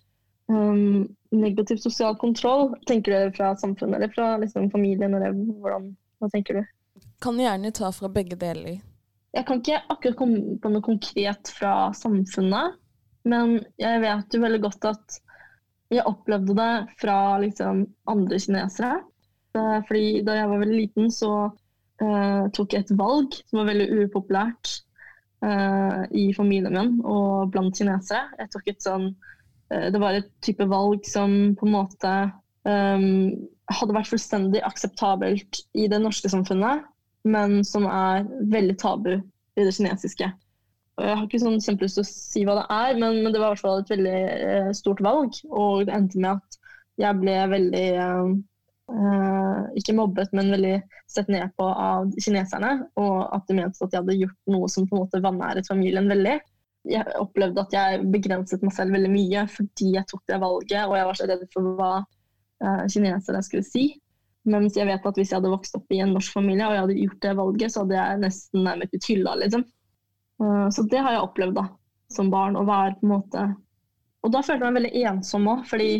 [0.46, 5.16] Um, negativ sosial kontroll, tenker du fra samfunnet eller fra liksom, familien?
[5.16, 6.76] Eller hvordan, hva tenker du?
[7.24, 8.78] Kan gjerne ta fra begge deler.
[9.36, 12.78] Jeg kan ikke akkurat komme på noe konkret fra samfunnet,
[13.28, 15.18] men jeg vet jo veldig godt at
[15.92, 18.96] jeg opplevde det fra liksom, andre kinesere.
[19.56, 23.86] Fordi da jeg var veldig liten, så uh, tok jeg et valg som var veldig
[24.06, 24.72] upopulært
[25.44, 28.26] uh, i familien min og blant kinesere.
[28.40, 29.08] Jeg tok et sånn
[29.72, 32.14] uh, det var et type valg som på en måte
[32.68, 33.32] um,
[33.72, 36.84] hadde vært fullstendig akseptabelt i det norske samfunnet,
[37.26, 40.28] men som er veldig tabu i det kinesiske.
[40.96, 43.40] Og jeg har ikke sånn kjempelyst til å si hva det er, men, men, det
[43.40, 44.18] var i hvert fall et veldig
[44.48, 45.36] eh, stort valg.
[45.50, 46.60] Og det endte med at
[46.96, 50.76] jeg ble veldig uh, Ikke mobbet, men veldig
[51.12, 52.70] sett ned på av kineserne.
[53.02, 56.08] Og at de mente at jeg hadde gjort noe som på en måte vanæret familien
[56.08, 56.38] veldig
[56.86, 60.96] jeg opplevde at jeg begrenset meg selv veldig mye fordi jeg tok det valget, og
[60.98, 63.86] jeg var så redd for hva eh, kineserne skulle si.
[64.46, 66.84] Mens jeg vet at hvis jeg hadde vokst opp i en norsk familie og jeg
[66.84, 69.64] hadde gjort det valget, så hadde jeg nesten nærmest blitt hylla, liksom.
[70.42, 71.64] Uh, så det har jeg opplevd da,
[72.12, 72.58] som barn.
[72.58, 73.44] å være på en måte
[74.26, 75.90] Og da følte jeg meg veldig ensom òg, fordi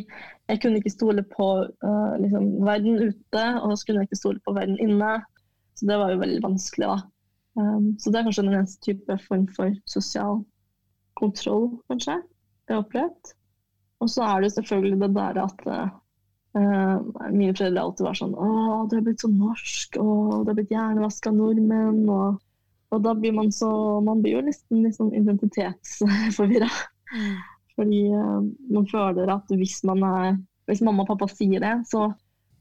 [0.47, 4.43] jeg kunne ikke stole på uh, liksom, verden ute, og så kunne jeg ikke stole
[4.47, 5.13] på verden inne.
[5.77, 6.99] Så det var jo veldig vanskelig, da.
[7.57, 10.43] Um, så det er kanskje den eneste type form for sosial
[11.17, 12.19] kontroll, kanskje,
[12.67, 13.33] jeg har opplevd.
[14.05, 15.87] Og så er det selvfølgelig det der at uh,
[16.57, 18.49] mine foreldre alltid var sånn Å,
[18.89, 22.05] du har blitt så norsk, og du har blitt hjernevaska nordmenn.
[22.09, 22.39] Og,
[22.93, 23.71] og, da blir man så
[24.07, 26.71] Man blir jo nesten litt sånn identitetsforvirra.
[27.13, 27.35] Mm.
[27.77, 32.09] Fordi uh, man føler at hvis man er Hvis mamma og pappa sier det, så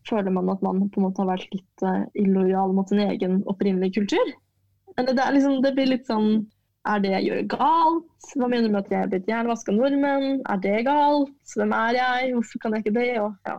[0.06, 3.40] føler man at man på en måte har vært litt uh, illojal mot sin egen
[3.50, 4.36] opprinnelige kultur.
[5.00, 6.44] Eller det, er liksom, det blir litt sånn
[6.86, 8.28] er det jeg gjør galt?
[8.38, 10.44] Hva mener du med at jeg er blitt hjernevaska nordmenn?
[10.52, 11.34] Er det galt?
[11.58, 12.34] Hvem er jeg?
[12.36, 13.08] Hvorfor kan jeg ikke det?
[13.24, 13.56] Og, ja.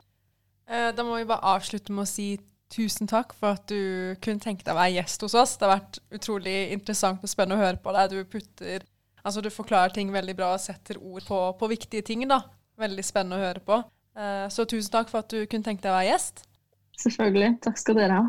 [0.67, 2.35] Eh, da må vi bare avslutte med å si
[2.67, 5.53] Tusen takk for at du kunne tenke deg å være gjest hos oss.
[5.55, 8.11] Det har vært utrolig interessant og spennende å høre på deg.
[8.11, 8.83] Du putter
[9.27, 12.45] Altså, du forklarer ting veldig bra og setter ord på, på viktige ting, da.
[12.79, 13.81] Veldig spennende å høre på.
[14.15, 16.45] Uh, så tusen takk for at du kunne tenke deg å være gjest.
[17.03, 17.49] Selvfølgelig.
[17.67, 18.29] Takk skal dere ha.